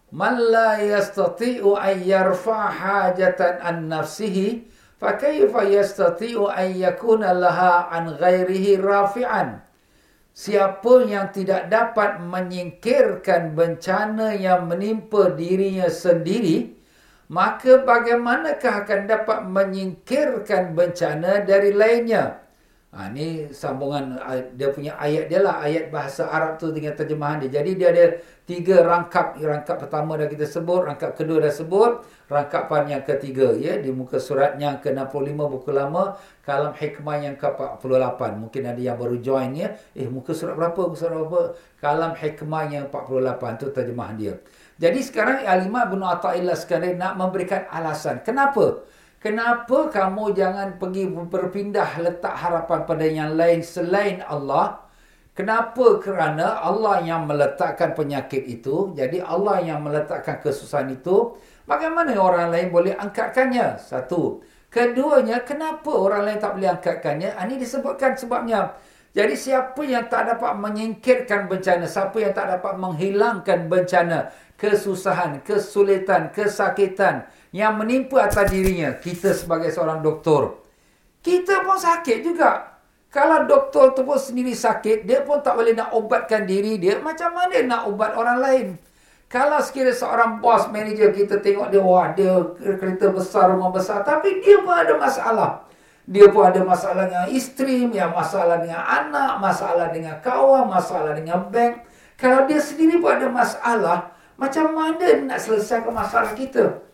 [0.09, 4.65] man la yastati'u an yarfa hajatan an nafsihi
[4.97, 9.61] fa kayfa yastati'u an yakuna laha an ghairihi rafi'an?
[10.33, 16.77] Siapa yang tidak dapat menyingkirkan bencana yang menimpa dirinya sendiri
[17.29, 22.46] maka bagaimanakah akan dapat menyingkirkan bencana dari lainnya
[22.87, 24.15] Ha, ni sambungan
[24.55, 25.59] dia punya ayat dia lah.
[25.59, 27.59] Ayat bahasa Arab tu dengan terjemahan dia.
[27.59, 28.05] Jadi dia ada
[28.47, 29.35] tiga rangkap.
[29.35, 30.87] Rangkap pertama dah kita sebut.
[30.87, 31.99] Rangkap kedua dah sebut.
[32.31, 33.51] Rangkapan yang ketiga.
[33.59, 36.15] ya Di muka surat yang ke-65 buku lama.
[36.47, 38.21] Kalam hikmah yang ke-48.
[38.39, 39.75] Mungkin ada yang baru join ya.
[39.91, 40.87] Eh muka surat berapa?
[40.87, 41.59] Muka surat berapa?
[41.83, 43.61] Kalam hikmah yang 48.
[43.61, 44.33] tu terjemahan dia.
[44.79, 48.23] Jadi sekarang Alimah bin Atta'illah sekarang nak memberikan alasan.
[48.23, 48.85] Kenapa?
[49.17, 54.85] Kenapa kamu jangan pergi berpindah letak harapan pada yang lain selain Allah?
[55.33, 55.97] Kenapa?
[55.97, 58.93] Kerana Allah yang meletakkan penyakit itu.
[58.93, 61.33] Jadi Allah yang meletakkan kesusahan itu.
[61.65, 63.81] Bagaimana orang lain boleh angkatkannya?
[63.81, 64.41] Satu.
[64.69, 67.29] Keduanya, kenapa orang lain tak boleh angkatkannya?
[67.37, 68.77] Ini disebutkan sebabnya.
[69.17, 74.29] Jadi siapa yang tak dapat menyingkirkan bencana, siapa yang tak dapat menghilangkan bencana,
[74.61, 77.25] kesusahan, kesulitan, kesakitan,
[77.57, 78.93] yang menimpa atas dirinya.
[79.01, 80.61] Kita sebagai seorang doktor.
[81.25, 82.77] Kita pun sakit juga.
[83.09, 87.01] Kalau doktor tu pun sendiri sakit, dia pun tak boleh nak ubatkan diri dia.
[87.01, 88.67] Macam mana nak ubat orang lain?
[89.27, 92.31] Kalau sekiranya seorang bos, manager kita tengok dia, wah dia
[92.77, 94.05] kereta besar, rumah besar.
[94.05, 95.65] Tapi dia pun ada masalah.
[96.07, 101.43] Dia pun ada masalah dengan isteri, ya, masalah dengan anak, masalah dengan kawan, masalah dengan
[101.51, 101.83] bank.
[102.15, 106.86] Kalau dia sendiri pun ada masalah, macam mana nak selesaikan masalah kita?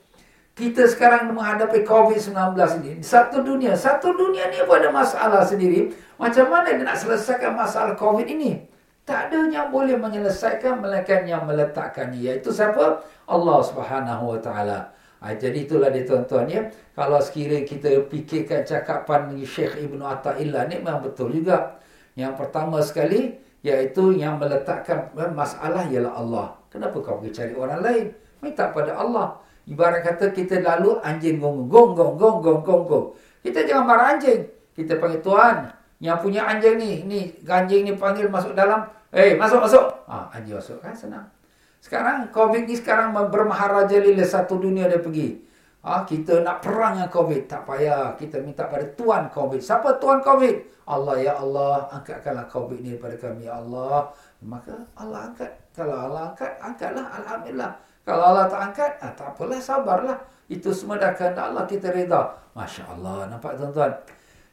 [0.54, 2.54] Kita sekarang menghadapi COVID-19
[2.86, 3.02] ini.
[3.02, 3.74] Satu dunia.
[3.74, 5.90] Satu dunia ni pun ada masalah sendiri.
[6.22, 8.62] Macam mana dia nak selesaikan masalah COVID ini?
[9.04, 13.04] Tak ada yang boleh menyelesaikan melainkan yang meletakkan Iaitu siapa?
[13.28, 14.80] Allah Subhanahu Wa Taala.
[15.20, 16.62] Ha, jadi itulah dia tuan-tuan ya.
[16.94, 21.80] Kalau sekiranya kita fikirkan cakapan Syekh Ibn Atta'illah ni memang betul juga.
[22.14, 26.48] Yang pertama sekali, iaitu yang meletakkan masalah ialah Allah.
[26.70, 28.06] Kenapa kau pergi cari orang lain?
[28.44, 29.40] Minta pada Allah.
[29.64, 33.08] Ibarat kata kita lalu anjing gong gong gong gong gong gong gong.
[33.40, 34.44] Kita jangan marah anjing.
[34.76, 35.72] Kita panggil tuan.
[36.04, 38.84] Yang punya anjing ni, ni anjing ni panggil masuk dalam.
[39.16, 39.86] Eh, hey, masuk masuk.
[40.04, 41.24] Ah, anjing masuk kan senang.
[41.80, 45.44] Sekarang COVID ni sekarang bermaharaja lila satu dunia dia pergi.
[45.84, 47.42] Ah, kita nak perang dengan COVID.
[47.44, 48.16] Tak payah.
[48.16, 49.60] Kita minta pada Tuan COVID.
[49.60, 50.88] Siapa Tuan COVID?
[50.88, 51.92] Allah, Ya Allah.
[51.92, 54.08] Angkatkanlah COVID ni daripada kami, Ya Allah.
[54.40, 55.52] Maka Allah angkat.
[55.76, 57.06] Kalau Allah angkat, angkatlah.
[57.20, 57.72] Alhamdulillah.
[58.04, 60.18] Kalau Allah tak angkat, ah, tak apalah, sabarlah.
[60.52, 62.36] Itu semua dah kehendak Allah, kita reda.
[62.52, 63.96] Masya Allah, nampak tuan-tuan?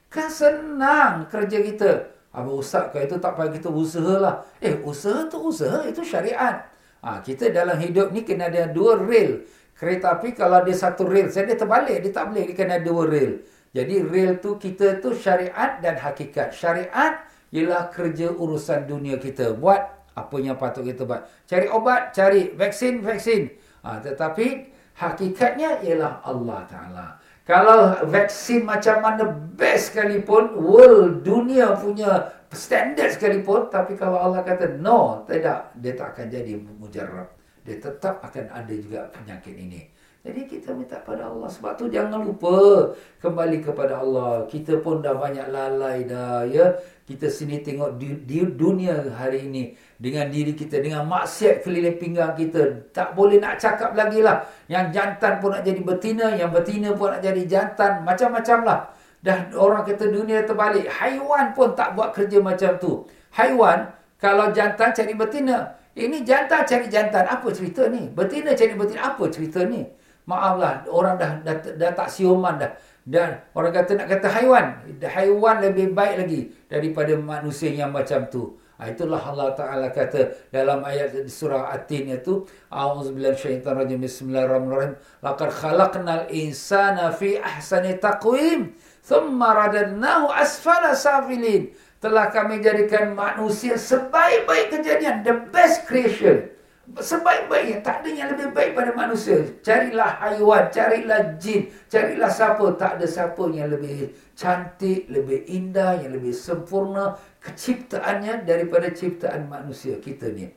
[0.07, 1.91] Kan senang kerja kita.
[2.31, 4.35] Abu Ustaz, kalau itu tak payah kita usaha lah.
[4.63, 6.63] Eh, usaha tu usaha, itu syariat.
[7.03, 9.43] Ha, kita dalam hidup ni kena ada dua rel.
[9.75, 13.09] Kereta api kalau dia satu rel, saya dia terbalik, dia tak boleh, dia kena dua
[13.09, 13.43] rel.
[13.75, 16.55] Jadi rel tu kita tu syariat dan hakikat.
[16.55, 19.57] Syariat ialah kerja urusan dunia kita.
[19.59, 21.27] Buat apa yang patut kita buat.
[21.47, 23.51] Cari obat, cari vaksin, vaksin.
[23.87, 27.07] Ha, tetapi hakikatnya ialah Allah Ta'ala.
[27.49, 29.25] Kalau vaksin macam mana
[29.59, 36.15] best sekalipun, world, dunia punya standard sekalipun, tapi kalau Allah kata no, tidak, dia tak
[36.15, 37.27] akan jadi mujarab.
[37.67, 39.83] Dia tetap akan ada juga penyakit ini.
[40.21, 41.49] Jadi kita minta pada Allah.
[41.49, 42.93] Sebab tu jangan lupa
[43.25, 44.45] kembali kepada Allah.
[44.45, 46.45] Kita pun dah banyak lalai dah.
[46.45, 46.77] ya.
[47.09, 52.33] Kita sini tengok di, di dunia hari ini dengan diri kita, dengan maksiat keliling pinggang
[52.33, 52.89] kita.
[52.89, 54.49] Tak boleh nak cakap lagi lah.
[54.65, 58.01] Yang jantan pun nak jadi betina, yang betina pun nak jadi jantan.
[58.09, 58.81] Macam-macam lah.
[59.21, 60.89] Dah orang kata dunia terbalik.
[60.89, 63.05] Haiwan pun tak buat kerja macam tu.
[63.37, 65.77] Haiwan, kalau jantan cari betina.
[65.93, 67.29] Ini jantan cari jantan.
[67.29, 68.09] Apa cerita ni?
[68.09, 69.13] Betina cari betina.
[69.13, 69.85] Apa cerita ni?
[70.25, 72.73] Maaflah, orang dah, dah, dah, dah tak siuman dah.
[73.05, 74.65] Dan orang kata nak kata haiwan.
[75.05, 76.41] Haiwan lebih baik lagi
[76.73, 78.57] daripada manusia yang macam tu.
[78.81, 82.49] Ha, itulah Allah Ta'ala kata dalam ayat surah Atin itu.
[82.73, 84.01] A'udzubillah syaitan rajim.
[84.01, 84.97] Bismillahirrahmanirrahim.
[85.21, 88.73] Laqad khalaqnal insana fi ahsani taqwim.
[89.05, 91.77] Thumma radadnahu asfala safilin.
[92.01, 95.29] Telah kami jadikan manusia sebaik-baik kejadian.
[95.29, 96.49] The best creation.
[96.97, 97.85] Sebaik-baiknya.
[97.85, 99.45] Tak ada yang lebih baik pada manusia.
[99.61, 100.73] Carilah haiwan.
[100.73, 101.69] Carilah jin.
[101.85, 102.65] Carilah siapa.
[102.81, 109.97] Tak ada siapa yang lebih cantik, lebih indah, yang lebih sempurna keciptaannya daripada ciptaan manusia
[109.99, 110.49] kita ni.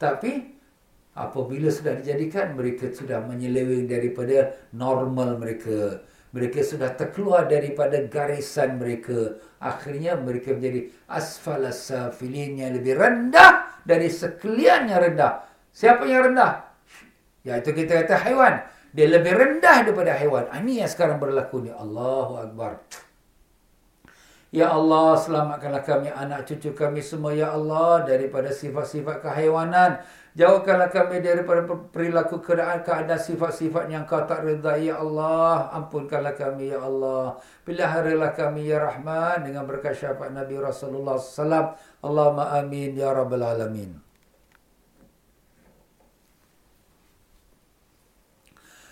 [0.00, 0.56] Tapi
[1.18, 6.06] apabila sudah dijadikan mereka sudah menyeleweng daripada normal mereka.
[6.30, 9.42] Mereka sudah terkeluar daripada garisan mereka.
[9.58, 15.42] Akhirnya mereka menjadi asfalas safilin yang lebih rendah dari sekalian yang rendah.
[15.74, 16.70] Siapa yang rendah?
[17.42, 18.62] Iaitu kita kata haiwan.
[18.94, 20.46] Dia lebih rendah daripada haiwan.
[20.54, 21.70] Ini yang sekarang berlaku ni.
[21.74, 22.78] Allahu Akbar.
[24.50, 30.02] Ya Allah, selamatkanlah kami, anak cucu kami semua, Ya Allah, daripada sifat-sifat kehaiwanan.
[30.34, 31.62] Jauhkanlah kami daripada
[31.94, 35.70] perilaku keadaan, keadaan sifat-sifat yang kau tak reda, Ya Allah.
[35.70, 37.38] Ampunkanlah kami, Ya Allah.
[37.62, 41.78] Piliharilah kami, Ya Rahman, dengan berkat syafaat Nabi Rasulullah SAW.
[42.02, 44.09] Allahumma amin, Ya Rabbal Alamin.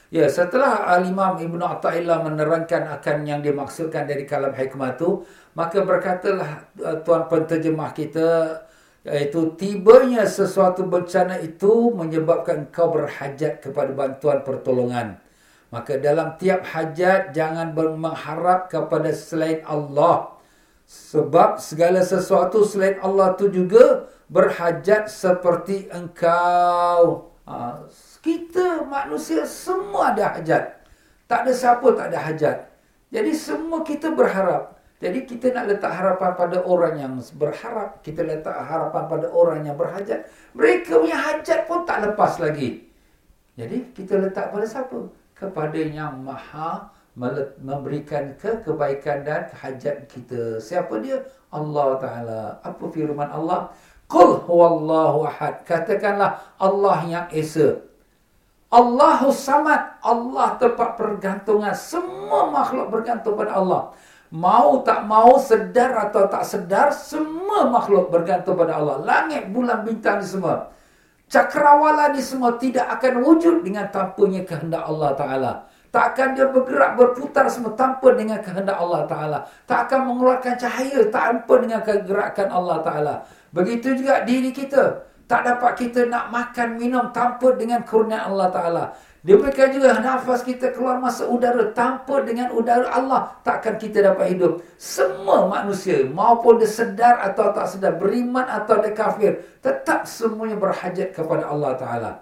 [0.09, 5.21] Ya, setelah Al-Imam Ibn Atta'illah menerangkan akan yang dimaksudkan dari kalam hikmah itu,
[5.53, 8.65] maka berkatalah uh, tuan penterjemah kita,
[9.05, 15.21] iaitu tibanya sesuatu bencana itu menyebabkan kau berhajat kepada bantuan pertolongan.
[15.69, 20.33] Maka dalam tiap hajat, jangan mengharap kepada selain Allah.
[20.89, 27.29] Sebab segala sesuatu selain Allah itu juga berhajat seperti engkau.
[27.45, 27.85] Ha,
[28.23, 30.79] kita manusia semua ada hajat.
[31.29, 32.57] Tak ada siapa tak ada hajat.
[33.13, 34.77] Jadi semua kita berharap.
[34.99, 38.03] Jadi kita nak letak harapan pada orang yang berharap.
[38.03, 40.27] Kita letak harapan pada orang yang berhajat.
[40.59, 42.83] Mereka punya hajat pun tak lepas lagi.
[43.55, 44.99] Jadi kita letak pada siapa?
[45.39, 46.91] Kepada yang maha
[47.63, 50.59] memberikan ke kebaikan dan hajat kita.
[50.59, 51.23] Siapa dia?
[51.51, 52.43] Allah Ta'ala.
[52.63, 53.71] Apa firman Allah?
[54.11, 55.63] Qul huwallahu ahad.
[55.63, 57.83] Katakanlah Allah yang Esa.
[58.69, 59.97] Allahus Samad.
[60.05, 61.73] Allah tempat pergantungan.
[61.73, 63.83] Semua makhluk bergantung pada Allah.
[64.29, 69.01] Mau tak mau, sedar atau tak sedar, semua makhluk bergantung pada Allah.
[69.01, 70.69] Langit, bulan, bintang ni semua.
[71.33, 75.53] Cakrawala ni semua tidak akan wujud dengan tanpanya kehendak Allah Ta'ala.
[75.89, 79.39] Tak akan dia bergerak, berputar semua tanpa dengan kehendak Allah Ta'ala.
[79.65, 83.15] Tak akan mengeluarkan cahaya tanpa dengan kegerakan Allah Ta'ala.
[83.53, 85.09] Begitu juga diri kita.
[85.29, 88.85] Tak dapat kita nak makan, minum tanpa dengan kurnia Allah Ta'ala.
[89.21, 93.37] Demikian juga nafas kita keluar masuk udara tanpa dengan udara Allah.
[93.45, 94.65] Takkan kita dapat hidup.
[94.81, 99.37] Semua manusia, maupun dia sedar atau tak sedar, beriman atau dia kafir.
[99.61, 102.13] Tetap semuanya berhajat kepada Allah Ta'ala.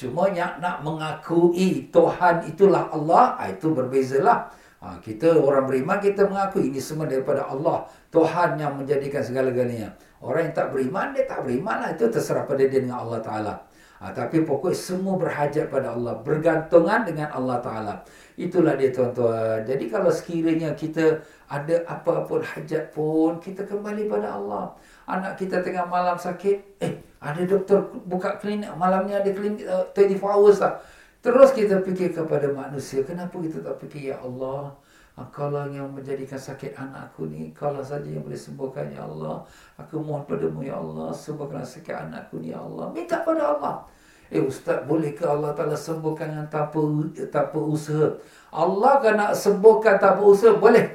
[0.00, 4.48] Cuma yang nak mengakui Tuhan itulah Allah, ah, itu berbezalah.
[4.80, 7.84] Ha, kita orang beriman, kita mengakui ini semua daripada Allah.
[8.08, 9.92] Tuhan yang menjadikan segala-galanya.
[10.20, 11.90] Orang yang tak beriman, dia tak beriman lah.
[11.96, 13.54] Itu terserah pada dia dengan Allah Ta'ala.
[14.00, 16.16] Ha, tapi pokok semua berhajat pada Allah.
[16.20, 17.94] Bergantungan dengan Allah Ta'ala.
[18.36, 19.60] Itulah dia tuan-tuan.
[19.64, 24.72] Jadi kalau sekiranya kita ada apa-apa hajat pun, kita kembali pada Allah.
[25.04, 30.24] Anak kita tengah malam sakit, eh ada doktor buka klinik, malamnya ada klinik uh, 24
[30.24, 30.80] hours lah.
[31.20, 34.72] Terus kita fikir kepada manusia, kenapa kita tak fikir, Ya Allah,
[35.20, 37.52] Engkaulah yang menjadikan sakit anakku ni.
[37.52, 39.44] Engkaulah saja yang boleh sembuhkan, Ya Allah.
[39.76, 41.12] Aku mohon padamu, Ya Allah.
[41.12, 42.88] Sembuhkan sakit anakku ni, Ya Allah.
[42.88, 43.84] Minta pada Allah.
[44.32, 46.80] Eh, Ustaz, bolehkah Allah Ta'ala sembuhkan yang tanpa,
[47.28, 48.16] tanpa usaha?
[48.54, 50.56] Allah kan nak sembuhkan tanpa usaha?
[50.56, 50.88] Boleh.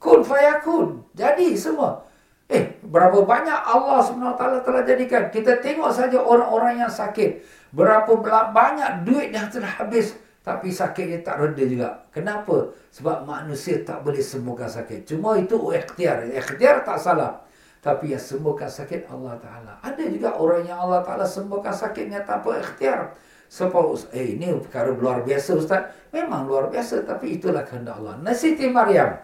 [0.00, 1.02] Kun fayakun.
[1.12, 2.06] Jadi semua.
[2.46, 5.28] Eh, berapa banyak Allah SWT telah jadikan.
[5.34, 7.42] Kita tengok saja orang-orang yang sakit.
[7.74, 8.08] Berapa
[8.54, 10.14] banyak duit yang telah habis
[10.46, 11.90] tapi sakitnya tak reda juga.
[12.14, 12.70] Kenapa?
[12.94, 15.02] Sebab manusia tak boleh sembuhkan sakit.
[15.02, 16.22] Cuma itu ikhtiar.
[16.30, 17.42] Ikhtiar tak salah.
[17.82, 19.82] Tapi yang sembuhkan sakit Allah Ta'ala.
[19.82, 23.18] Ada juga orang yang Allah Ta'ala sembuhkan sakitnya tanpa ikhtiar.
[23.50, 25.82] Sebab, eh ini perkara luar biasa Ustaz.
[26.14, 27.02] Memang luar biasa.
[27.02, 28.14] Tapi itulah kehendak Allah.
[28.22, 29.18] Nasiti Maryam.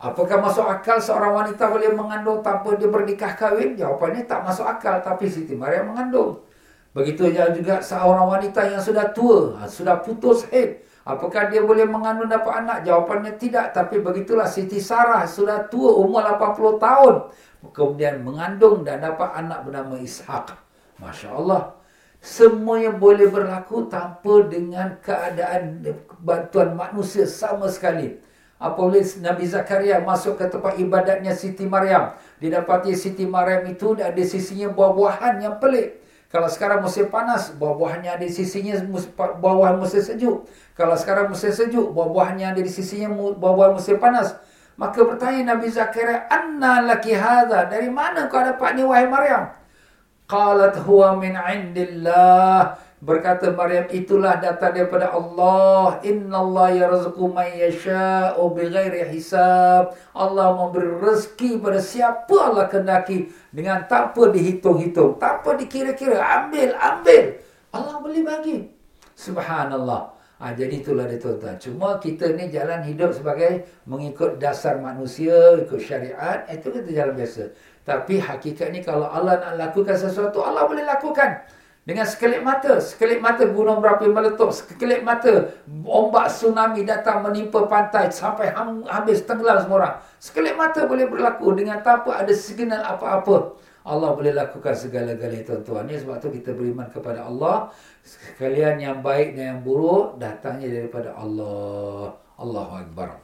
[0.00, 3.76] Apakah masuk akal seorang wanita boleh mengandung tanpa dia bernikah kahwin?
[3.76, 5.04] Jawapannya tak masuk akal.
[5.04, 6.40] Tapi Siti Maryam mengandung.
[6.90, 10.82] Begitu juga seorang wanita yang sudah tua, ha, sudah putus haid.
[11.06, 12.78] Apakah dia boleh mengandung dapat anak?
[12.84, 13.72] Jawapannya tidak.
[13.72, 17.14] Tapi begitulah Siti Sarah sudah tua, umur 80 tahun.
[17.72, 20.52] Kemudian mengandung dan dapat anak bernama Ishak.
[21.00, 21.62] Masya Allah.
[22.20, 25.80] Semuanya boleh berlaku tanpa dengan keadaan
[26.20, 28.20] bantuan manusia sama sekali.
[28.60, 32.12] Apabila Nabi Zakaria masuk ke tempat ibadatnya Siti Maryam.
[32.36, 35.99] Didapati Siti Maryam itu ada sisinya buah-buahan yang pelik.
[36.30, 38.78] Kalau sekarang musim panas, buah-buahannya ada di sisinya
[39.18, 40.46] buah-buahan musim sejuk.
[40.78, 44.38] Kalau sekarang musim sejuk, buah-buahannya ada di sisinya buah-buahan musim panas.
[44.78, 47.66] Maka bertanya Nabi Zakaria, Anna laki hadha?
[47.66, 49.50] Dari mana kau dapat ni wahai Maryam?
[50.30, 52.78] Qalat huwa min indillah.
[53.00, 56.04] Berkata Maryam, itulah datang daripada Allah.
[56.04, 59.96] Inna Allah yarzuqu man yasha'u bighairi hisab.
[60.12, 66.20] Allah memberi rezeki pada siapa Allah kendaki dengan tanpa dihitung-hitung, tanpa dikira-kira.
[66.20, 67.24] Ambil, ambil.
[67.72, 68.68] Allah boleh bagi.
[69.16, 70.20] Subhanallah.
[70.40, 71.56] Ha, jadi itulah dia tuan-tuan.
[71.56, 76.44] Cuma kita ni jalan hidup sebagai mengikut dasar manusia, ikut syariat.
[76.52, 77.48] Itu kita jalan biasa.
[77.84, 81.59] Tapi hakikat ni kalau Allah nak lakukan sesuatu, Allah boleh lakukan.
[81.90, 85.50] Dengan sekelip mata, sekelip mata gunung berapi meletup, sekelip mata
[85.82, 88.54] ombak tsunami datang menimpa pantai sampai
[88.86, 89.94] habis tenggelam semua orang.
[90.22, 93.58] Sekelip mata boleh berlaku dengan tanpa ada signal apa-apa.
[93.82, 95.90] Allah boleh lakukan segala-galanya tuan-tuan.
[95.90, 97.74] Ini sebab tu kita beriman kepada Allah.
[98.06, 102.14] Sekalian yang baik dan yang buruk datangnya daripada Allah.
[102.38, 103.18] Allahu Akbar.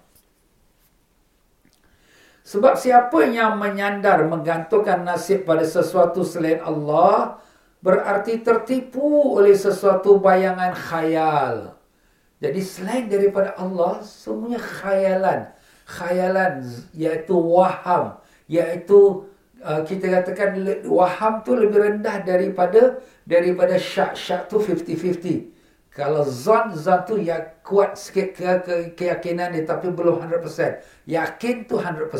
[2.42, 7.38] Sebab siapa yang menyandar menggantungkan nasib pada sesuatu selain Allah
[7.86, 11.78] berarti tertipu oleh sesuatu bayangan khayal.
[12.42, 15.40] Jadi selain daripada Allah semuanya khayalan.
[15.86, 16.66] Khayalan
[16.98, 18.18] iaitu waham,
[18.50, 19.30] iaitu
[19.62, 20.58] uh, kita katakan
[20.90, 24.18] waham tu lebih rendah daripada daripada syak.
[24.18, 25.54] Syak tu 50-50.
[25.94, 31.06] Kalau zon, zon tu ya kuat sikit ke, ke keyakinan dia tapi belum 100%.
[31.06, 32.10] Yakin tu 100%.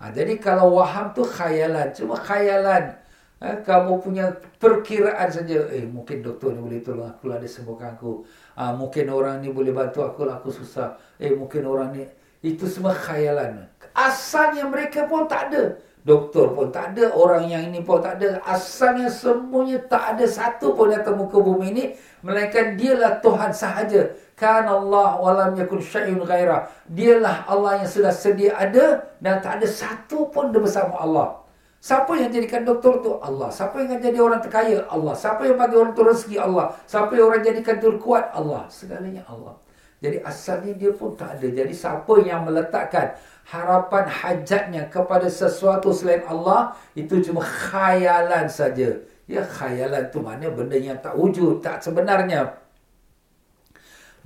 [0.00, 1.92] Ha, jadi kalau waham tu khayalan.
[1.92, 3.05] Cuma khayalan.
[3.36, 5.68] Ha, kamu punya perkiraan saja.
[5.68, 8.24] Eh mungkin doktor ni boleh tolong aku lah dia sembuhkan aku.
[8.56, 10.96] Ha, mungkin orang ni boleh bantu aku lah aku susah.
[11.20, 12.04] Eh mungkin orang ni.
[12.40, 13.68] Itu semua khayalan.
[13.92, 15.76] Asalnya mereka pun tak ada.
[16.06, 18.38] Doktor pun tak ada, orang yang ini pun tak ada.
[18.46, 21.84] Asalnya semuanya tak ada satu pun yang temu ke bumi ini.
[22.22, 24.14] Melainkan dialah Tuhan sahaja.
[24.38, 26.70] Kan Allah walam yakun syai'un ghairah.
[26.86, 31.42] Dialah Allah yang sudah sedia ada dan tak ada satu pun bersama Allah.
[31.86, 33.14] Siapa yang jadikan doktor tu?
[33.22, 33.46] Allah.
[33.46, 34.82] Siapa yang jadi orang terkaya?
[34.90, 35.14] Allah.
[35.14, 36.34] Siapa yang bagi orang tu rezeki?
[36.42, 36.74] Allah.
[36.82, 38.26] Siapa yang orang jadikan tu kuat?
[38.34, 38.66] Allah.
[38.66, 39.54] Segalanya Allah.
[40.02, 41.46] Jadi asalnya dia pun tak ada.
[41.46, 43.14] Jadi siapa yang meletakkan
[43.46, 48.98] harapan hajatnya kepada sesuatu selain Allah itu cuma khayalan saja.
[49.30, 52.50] Ya khayalan tu mana benda yang tak wujud, tak sebenarnya.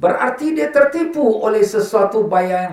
[0.00, 2.72] Berarti dia tertipu oleh sesuatu bayangan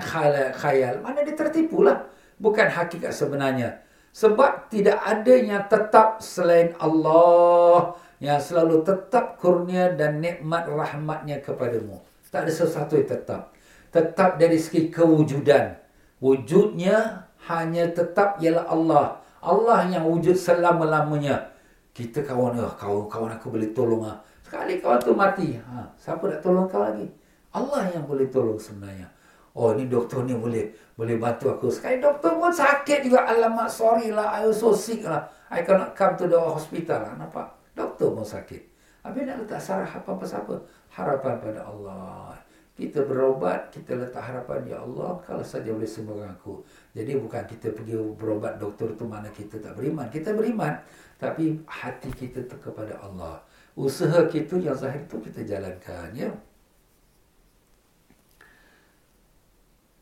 [0.56, 1.04] khayal.
[1.04, 2.08] Mana dia tertipu lah.
[2.40, 3.84] Bukan hakikat sebenarnya.
[4.12, 7.94] Sebab tidak ada yang tetap selain Allah.
[8.18, 12.02] Yang selalu tetap kurnia dan nikmat rahmatnya kepadamu.
[12.28, 13.54] Tak ada sesuatu yang tetap.
[13.88, 15.78] Tetap dari segi kewujudan
[16.18, 19.06] wujudnya hanya tetap ialah Allah.
[19.38, 21.54] Allah yang wujud selama-lamanya.
[21.94, 24.06] Kita kawan, oh, kawan, kawan aku boleh tolong.
[24.06, 24.18] Ah.
[24.42, 25.48] Sekali kawan tu mati.
[25.58, 27.06] Ha, siapa nak tolong kau lagi?
[27.54, 29.08] Allah yang boleh tolong sebenarnya.
[29.54, 31.66] Oh, ni doktor ni boleh boleh bantu aku.
[31.70, 33.24] Sekali doktor pun sakit juga.
[33.24, 34.42] Alamak, sorry lah.
[34.42, 35.24] I so sick lah.
[35.48, 37.12] I cannot come to the hospital lah.
[37.16, 37.48] Nampak?
[37.72, 38.62] Doktor pun sakit.
[39.06, 40.54] Habis nak letak sarah apa-apa siapa?
[40.92, 42.34] Harapan pada Allah.
[42.78, 46.62] Kita berobat, kita letak harapan, Ya Allah, kalau saja boleh sembuhkan aku.
[46.94, 50.06] Jadi bukan kita pergi berobat doktor tu mana kita tak beriman.
[50.06, 50.78] Kita beriman,
[51.18, 53.42] tapi hati kita tu kepada Allah.
[53.74, 56.14] Usaha kita yang zahir tu kita jalankan.
[56.14, 56.30] Ya?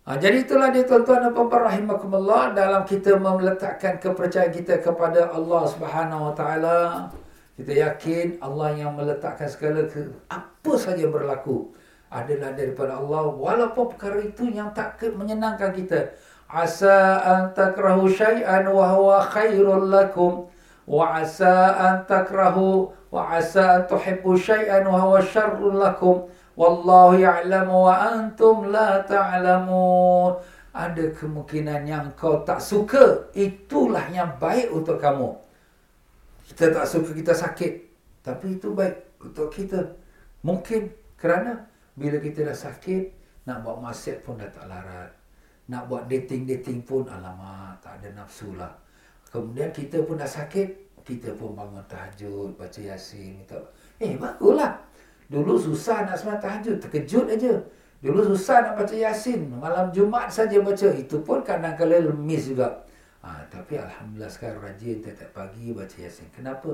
[0.06, 5.66] Ha, jadi itulah dia tuan-tuan dan puan-puan rahimakumullah dalam kita meletakkan kepercayaan kita kepada Allah
[5.66, 6.78] Subhanahu Wa Taala.
[7.58, 11.74] Kita yakin Allah yang meletakkan segala ke, apa saja berlaku
[12.06, 16.14] adalah daripada Allah walaupun perkara itu yang tak menyenangkan kita
[16.46, 20.46] asa an takrahu syai'an wa huwa khairul lakum
[20.86, 27.86] wa asa an takrahu wa asa an tuhibbu syai'an wa huwa syarrul lakum wallahu ya'lamu
[27.86, 30.40] wa antum la ta'lamun
[30.76, 35.36] ada kemungkinan yang kau tak suka itulah yang baik untuk kamu
[36.52, 37.72] kita tak suka kita sakit
[38.24, 39.94] tapi itu baik untuk kita
[40.42, 43.04] mungkin kerana bila kita dah sakit,
[43.48, 45.10] nak buat maksiat pun dah tak larat.
[45.72, 48.70] Nak buat dating-dating pun, alamak, tak ada nafsu lah.
[49.32, 53.40] Kemudian kita pun dah sakit, kita pun bangun tahajud, baca yasin.
[53.40, 53.58] Minta.
[53.98, 54.76] Eh, baguslah.
[55.26, 57.54] Dulu susah nak sembang tahajud, terkejut aja.
[57.98, 60.88] Dulu susah nak baca yasin, malam Jumaat saja baca.
[60.94, 62.86] Itu pun kadang-kadang lemis juga.
[63.26, 66.30] Ha, tapi Alhamdulillah sekarang rajin tiap-tiap pagi baca yasin.
[66.30, 66.70] Kenapa?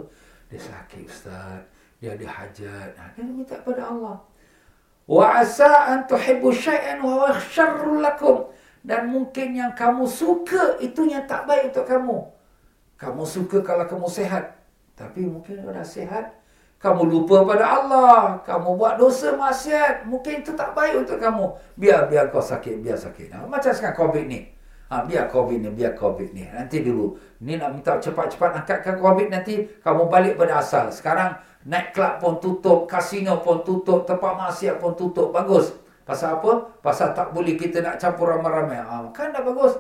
[0.53, 1.65] Dia sakit Ustaz
[2.03, 2.91] dia ada hajat.
[2.99, 4.19] Ha, dia minta kepada Allah.
[5.07, 8.51] Wa asa an tuhibbu syai'an wa huwa syarrul lakum.
[8.83, 12.19] Dan mungkin yang kamu suka itu yang tak baik untuk kamu.
[12.99, 14.59] Kamu suka kalau kamu sehat.
[14.99, 16.35] Tapi mungkin kalau sehat,
[16.83, 18.43] kamu lupa pada Allah.
[18.43, 20.03] Kamu buat dosa maksiat.
[20.03, 21.55] Mungkin itu tak baik untuk kamu.
[21.79, 22.83] Biar biar kau sakit.
[22.83, 23.31] Biar sakit.
[23.31, 24.51] Nah, macam sekarang COVID ni.
[24.91, 25.71] Ha, biar COVID ni.
[25.71, 26.43] Biar COVID ni.
[26.43, 27.15] Nanti dulu.
[27.47, 29.63] Ni nak minta cepat-cepat angkatkan COVID nanti.
[29.79, 30.91] Kamu balik pada asal.
[30.91, 31.39] Sekarang
[31.71, 32.91] night club pun tutup.
[32.91, 34.03] Kasino pun tutup.
[34.03, 35.31] Tempat maksiat pun tutup.
[35.31, 35.71] Bagus.
[36.03, 36.67] Pasal apa?
[36.83, 38.83] Pasal tak boleh kita nak campur ramai-ramai.
[38.83, 39.79] Ha, kan dah bagus.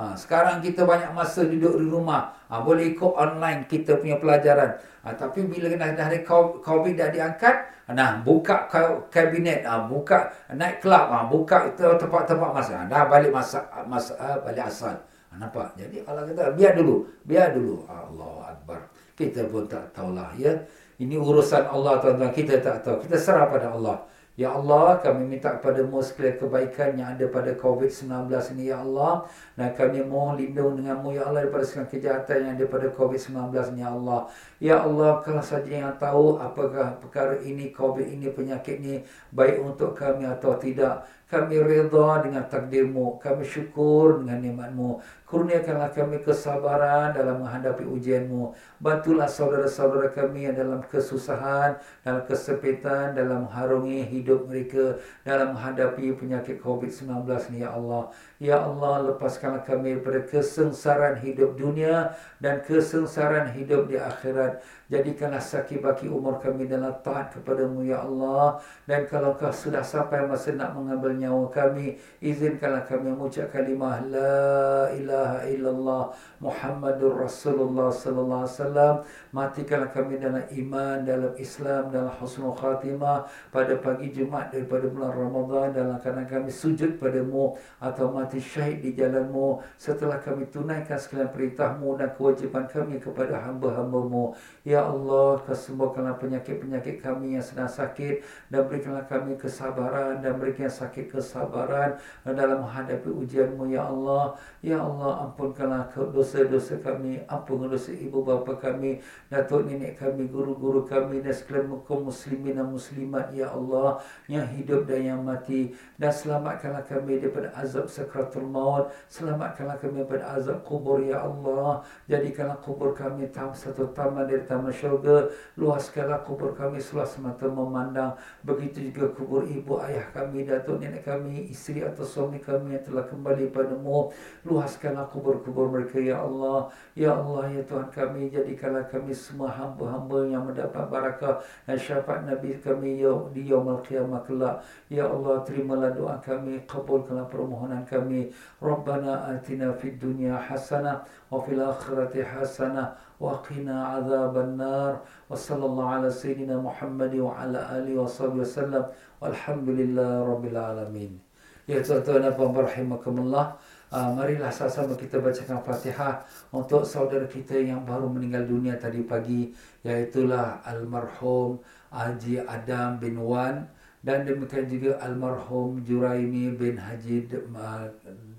[0.00, 2.32] Ha, sekarang kita banyak masa duduk di rumah.
[2.48, 4.80] Ha, boleh ikut online kita punya pelajaran.
[5.04, 8.64] Ha, tapi bila dah hari COVID dah diangkat, nah buka
[9.12, 12.72] kabinet, ha, buka night club, ha, buka tempat-tempat masa.
[12.80, 14.96] Ha, dah balik masa, masa ha, balik asal.
[14.96, 15.76] Ha, nampak?
[15.76, 17.04] Jadi Allah kata, biar dulu.
[17.28, 17.84] Biar dulu.
[17.84, 18.80] Allah Akbar.
[19.12, 20.32] Kita pun tak tahulah.
[20.40, 20.56] Ya?
[20.96, 22.32] Ini urusan Allah tuan-tuan.
[22.32, 23.04] Kita tak tahu.
[23.04, 24.00] Kita serah pada Allah.
[24.40, 29.28] Ya Allah, kami minta kepadamu sekalian kebaikan yang ada pada COVID-19 ini, Ya Allah.
[29.52, 33.36] Dan kami mohon lindung denganmu, Ya Allah, daripada segala kejahatan yang ada pada COVID-19
[33.76, 34.20] ini, Ya Allah.
[34.56, 39.92] Ya Allah, kalau saja yang tahu apakah perkara ini, COVID ini, penyakit ini, baik untuk
[39.92, 41.04] kami atau tidak.
[41.30, 43.22] Kami reda dengan takdirmu.
[43.22, 44.98] Kami syukur dengan nikmatmu.
[45.30, 48.50] Kurniakanlah kami kesabaran dalam menghadapi ujianmu.
[48.82, 56.58] Bantulah saudara-saudara kami yang dalam kesusahan, dalam kesepitan, dalam mengharungi hidup mereka, dalam menghadapi penyakit
[56.58, 58.10] COVID-19 ni, Ya Allah.
[58.42, 64.66] Ya Allah, lepaskanlah kami daripada kesengsaraan hidup dunia dan kesengsaraan hidup di akhirat.
[64.90, 68.58] Jadikanlah sakit baki umur kami dalam taat kepadamu, Ya Allah.
[68.90, 74.90] Dan kalau kau sudah sampai masa nak mengambil nyawa kami, izinkanlah kami mengucap kalimah La
[74.90, 76.10] ilaha illallah
[76.42, 78.94] Muhammadur Rasulullah sallallahu alaihi wasallam.
[79.30, 85.66] Matikanlah kami dalam iman, dalam Islam, dalam husnul khatimah pada pagi Jumat daripada bulan Ramadan
[85.70, 91.94] dalam keadaan kami sujud padamu atau mati syahid di jalanmu setelah kami tunaikan sekalian perintahmu
[91.94, 94.34] dan kewajipan kami kepada hamba-hambamu.
[94.66, 100.72] Ya Ya Allah, kesembuhkanlah penyakit-penyakit kami yang sedang sakit dan berikanlah kami kesabaran dan berikan
[100.72, 104.40] sakit kesabaran dalam menghadapi ujianmu, Ya Allah.
[104.64, 111.20] Ya Allah, ampunkanlah dosa-dosa kami, ampunkanlah dosa ibu bapa kami, datuk nenek kami, guru-guru kami
[111.20, 114.00] dan sekalian kaum muslimin dan muslimat, Ya Allah,
[114.32, 115.76] yang hidup dan yang mati.
[116.00, 121.84] Dan selamatkanlah kami daripada azab sakratul maut, selamatkanlah kami daripada azab kubur, Ya Allah.
[122.08, 128.16] Jadikanlah kubur kami satu taman dari taman syurga luaskanlah kubur kami seluas mata memandang.
[128.42, 133.04] Begitu juga kubur ibu ayah kami datuk nenek kami isteri atau suami kami yang telah
[133.06, 134.10] kembali padamu.
[134.46, 136.70] Luaskanlah kubur-kubur mereka ya Allah.
[136.96, 142.56] Ya Allah ya Tuhan kami jadikanlah kami semua hamba-hamba yang mendapat barakah dan syafaat Nabi
[142.58, 144.64] kami ya di yaumul qiyamah kelak.
[144.88, 148.32] Ya Allah terimalah doa kami kabulkanlah permohonan kami.
[148.62, 154.93] Rabbana atina fid dunya hasanah wa fil akhirati hasanah وقنا عذاب النار
[155.29, 158.83] وصلى الله على سيدنا محمد وعلى آله وصحبه وسلم
[159.21, 161.25] والحمد لله رب العالمين
[161.65, 163.57] Ya tuan-tuan dan puan rahimakumullah
[163.89, 166.21] uh, Marilah sama-sama kita bacakan Fatihah
[166.53, 169.49] Untuk saudara kita yang baru meninggal dunia tadi pagi
[169.81, 171.57] Iaitulah Almarhum
[171.89, 173.65] Haji Adam bin Wan
[174.05, 177.89] Dan demikian juga Almarhum Juraimi bin Haji uh,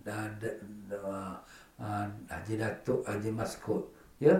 [0.06, 1.34] uh,
[1.82, 3.90] uh, Haji Datuk Haji Maskut
[4.22, 4.38] Ya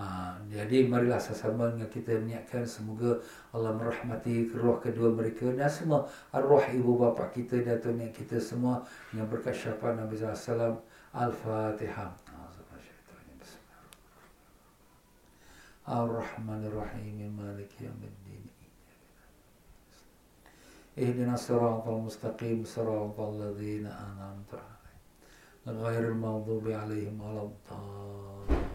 [0.00, 3.20] Ha, jadi marilah sama dengan kita niatkan semoga
[3.52, 8.80] Allah merahmati roh kedua mereka dan semua arwah ibu bapa kita dan tuan kita semua
[9.12, 10.80] yang berkat syafaat Nabi SAW
[11.12, 12.16] Al-Fatihah.
[15.90, 17.34] Ar-Rahmanir-Rahim.
[17.34, 18.46] Maliki Yawmiddin
[20.96, 22.64] Ihdina siratal mustaqim.
[22.64, 25.82] Siratal ladzina an'amta 'alaihim.
[25.82, 28.69] Ghairil maghdubi 'alaihim waladdallin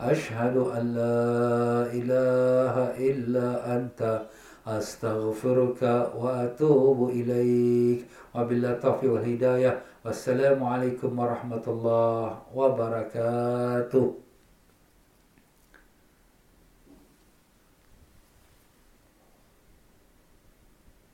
[0.00, 2.74] أشهد أن لا إله
[3.10, 4.22] إلا أنت.
[4.66, 5.82] أستغفرك
[6.20, 8.00] وأتوب إليك.
[8.36, 9.82] وبالله التوفيق والهداية.
[10.04, 14.29] والسلام عليكم ورحمة الله وبركاته.